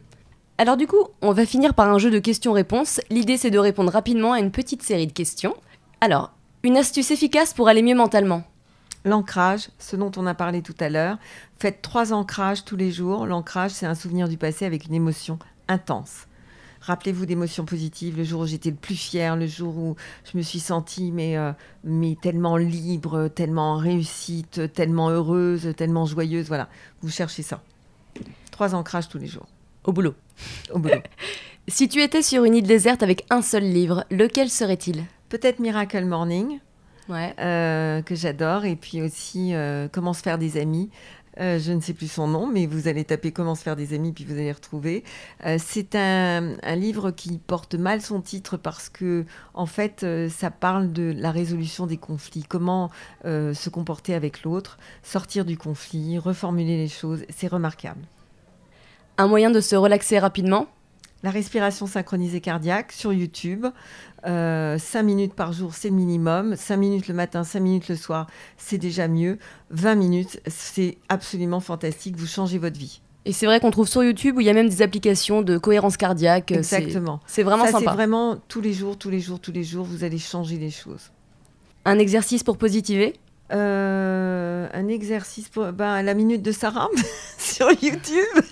[0.57, 3.01] Alors du coup, on va finir par un jeu de questions-réponses.
[3.09, 5.53] L'idée c'est de répondre rapidement à une petite série de questions.
[5.99, 6.31] Alors,
[6.63, 8.43] une astuce efficace pour aller mieux mentalement?
[9.03, 11.17] L'ancrage, ce dont on a parlé tout à l'heure.
[11.59, 13.25] Faites trois ancrages tous les jours.
[13.25, 16.27] L'ancrage, c'est un souvenir du passé avec une émotion intense.
[16.79, 19.95] Rappelez-vous d'émotions positives, le jour où j'étais le plus fière, le jour où
[20.31, 21.51] je me suis sentie mais, euh,
[22.21, 26.47] tellement libre, tellement réussite, tellement heureuse, tellement joyeuse.
[26.47, 26.69] Voilà,
[27.01, 27.61] vous cherchez ça.
[28.51, 29.47] Trois ancrages tous les jours.
[29.85, 30.15] Au boulot.
[30.73, 31.01] Au boulot.
[31.67, 35.03] si tu étais sur une île déserte avec un seul livre, lequel serait-il?
[35.29, 36.59] Peut-être Miracle Morning.
[37.07, 37.35] Ouais.
[37.39, 38.65] Euh, que j'adore.
[38.65, 40.89] Et puis aussi euh, Comment se faire des amis.
[41.39, 43.93] Euh, je ne sais plus son nom, mais vous allez taper Comment se faire des
[43.93, 45.03] amis, puis vous allez retrouver.
[45.57, 50.93] c'est un, un, livre qui porte mal son titre parce que, en fait, ça parle
[50.93, 52.89] de la résolution des conflits, comment
[53.25, 57.25] se comporter avec l'autre, sortir du conflit, reformuler les choses.
[57.27, 57.99] C'est remarquable.
[59.17, 60.67] Un moyen de se relaxer rapidement
[61.23, 63.65] La respiration synchronisée cardiaque sur YouTube.
[64.25, 66.55] Euh, 5 minutes par jour, c'est le minimum.
[66.55, 69.37] 5 minutes le matin, 5 minutes le soir, c'est déjà mieux.
[69.69, 72.17] 20 minutes, c'est absolument fantastique.
[72.17, 73.01] Vous changez votre vie.
[73.23, 75.57] Et c'est vrai qu'on trouve sur YouTube où il y a même des applications de
[75.57, 76.51] cohérence cardiaque.
[76.51, 77.21] Exactement.
[77.25, 80.03] C'est vraiment Ça, C'est vraiment tous les jours, tous les jours, tous les jours, vous
[80.03, 81.11] allez changer les choses.
[81.85, 83.13] Un exercice pour positiver?
[83.51, 86.89] Euh, un exercice pour ben, la minute de Sarah
[87.37, 88.43] sur YouTube.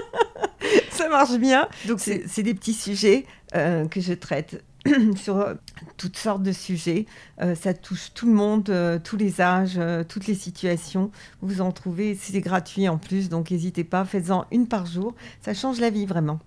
[0.90, 1.68] ça marche bien.
[1.86, 4.62] Donc c'est des petits sujets euh, que je traite
[5.16, 5.54] sur euh,
[5.98, 7.06] toutes sortes de sujets.
[7.54, 8.72] ça touche tout le monde,
[9.04, 9.78] tous les âges,
[10.08, 11.10] toutes les situations.
[11.42, 15.14] Vous en trouvez, c'est gratuit en plus, donc n'hésitez pas, faites-en une par jour.
[15.42, 16.38] Ça change la vie vraiment.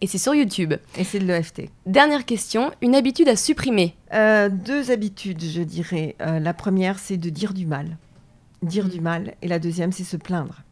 [0.00, 0.74] Et c'est sur YouTube.
[0.96, 1.64] Et c'est de l'EFT.
[1.86, 3.94] Dernière question, une habitude à supprimer?
[4.14, 6.16] Euh, deux habitudes, je dirais.
[6.22, 7.98] Euh, la première, c'est de dire du mal.
[8.62, 8.90] Dire Mm.
[8.90, 9.34] du mal.
[9.42, 10.62] Et la deuxième, c'est se plaindre.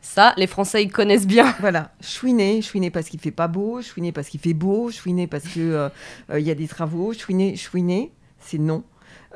[0.00, 1.54] Ça, les Français, ils connaissent bien.
[1.60, 5.44] Voilà, chouiner, chouiner parce qu'il fait pas beau, chouiner parce qu'il fait beau, chouiner parce
[5.44, 5.88] que euh,
[6.30, 8.82] euh, y a des travaux, chouiner, chouiner, c'est non.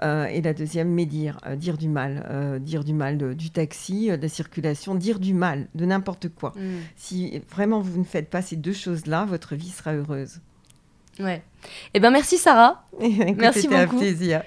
[0.02, 3.50] Euh, et la deuxième, médire, euh, dire du mal, euh, dire du mal de- du
[3.50, 6.52] taxi, euh, de la circulation, dire du mal de n'importe quoi.
[6.96, 10.40] Si vraiment vous ne faites pas ces deux choses-là, votre vie sera heureuse.
[11.20, 11.42] Ouais.
[11.94, 12.88] Eh ben merci Sarah.
[13.00, 13.98] Écoute, Merci c'était un beaucoup.
[13.98, 14.42] plaisir.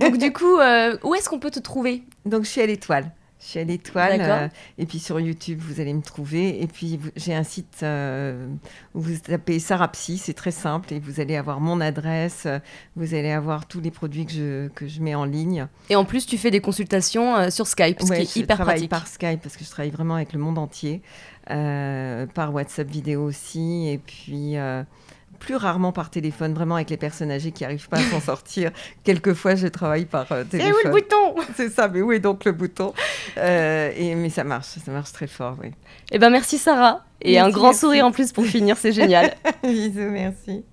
[0.00, 0.54] Donc du coup,
[1.02, 2.04] où est-ce qu'on peut te trouver?
[2.24, 3.10] Donc je suis à l'étoile.
[3.44, 4.20] Je suis à l'étoile.
[4.20, 6.62] Euh, et puis sur YouTube, vous allez me trouver.
[6.62, 8.46] Et puis j'ai un site euh,
[8.94, 10.92] où vous tapez Sarapsy, c'est très simple.
[10.94, 12.44] Et vous allez avoir mon adresse.
[12.46, 12.60] euh,
[12.94, 15.66] Vous allez avoir tous les produits que je, que je mets en ligne.
[15.90, 18.38] Et en plus, tu fais des consultations euh, sur Skype, ce Ouais, qui est je
[18.44, 18.90] hyper travaille pratique.
[18.90, 21.02] par Skype parce que je travaille vraiment avec le monde entier.
[21.46, 23.88] par WhatsApp vidéo aussi.
[23.88, 24.54] Et puis.
[25.42, 28.20] Euh, plus rarement par téléphone, vraiment avec les personnes âgées qui n'arrivent pas à s'en
[28.32, 28.70] sortir.
[29.04, 30.72] Quelquefois, je travaille par euh, C'est téléphone.
[30.84, 31.34] où le bouton?
[31.56, 32.92] C'est ça, mais où est donc le bouton?
[33.38, 35.70] Euh, et, Mais ça marche, ça marche très fort, oui.
[36.10, 37.04] Eh ben merci Sarah.
[37.20, 37.80] Et Merci, un grand merci.
[37.80, 39.34] sourire en plus pour finir, c'est génial.
[39.62, 40.64] Bisous, merci.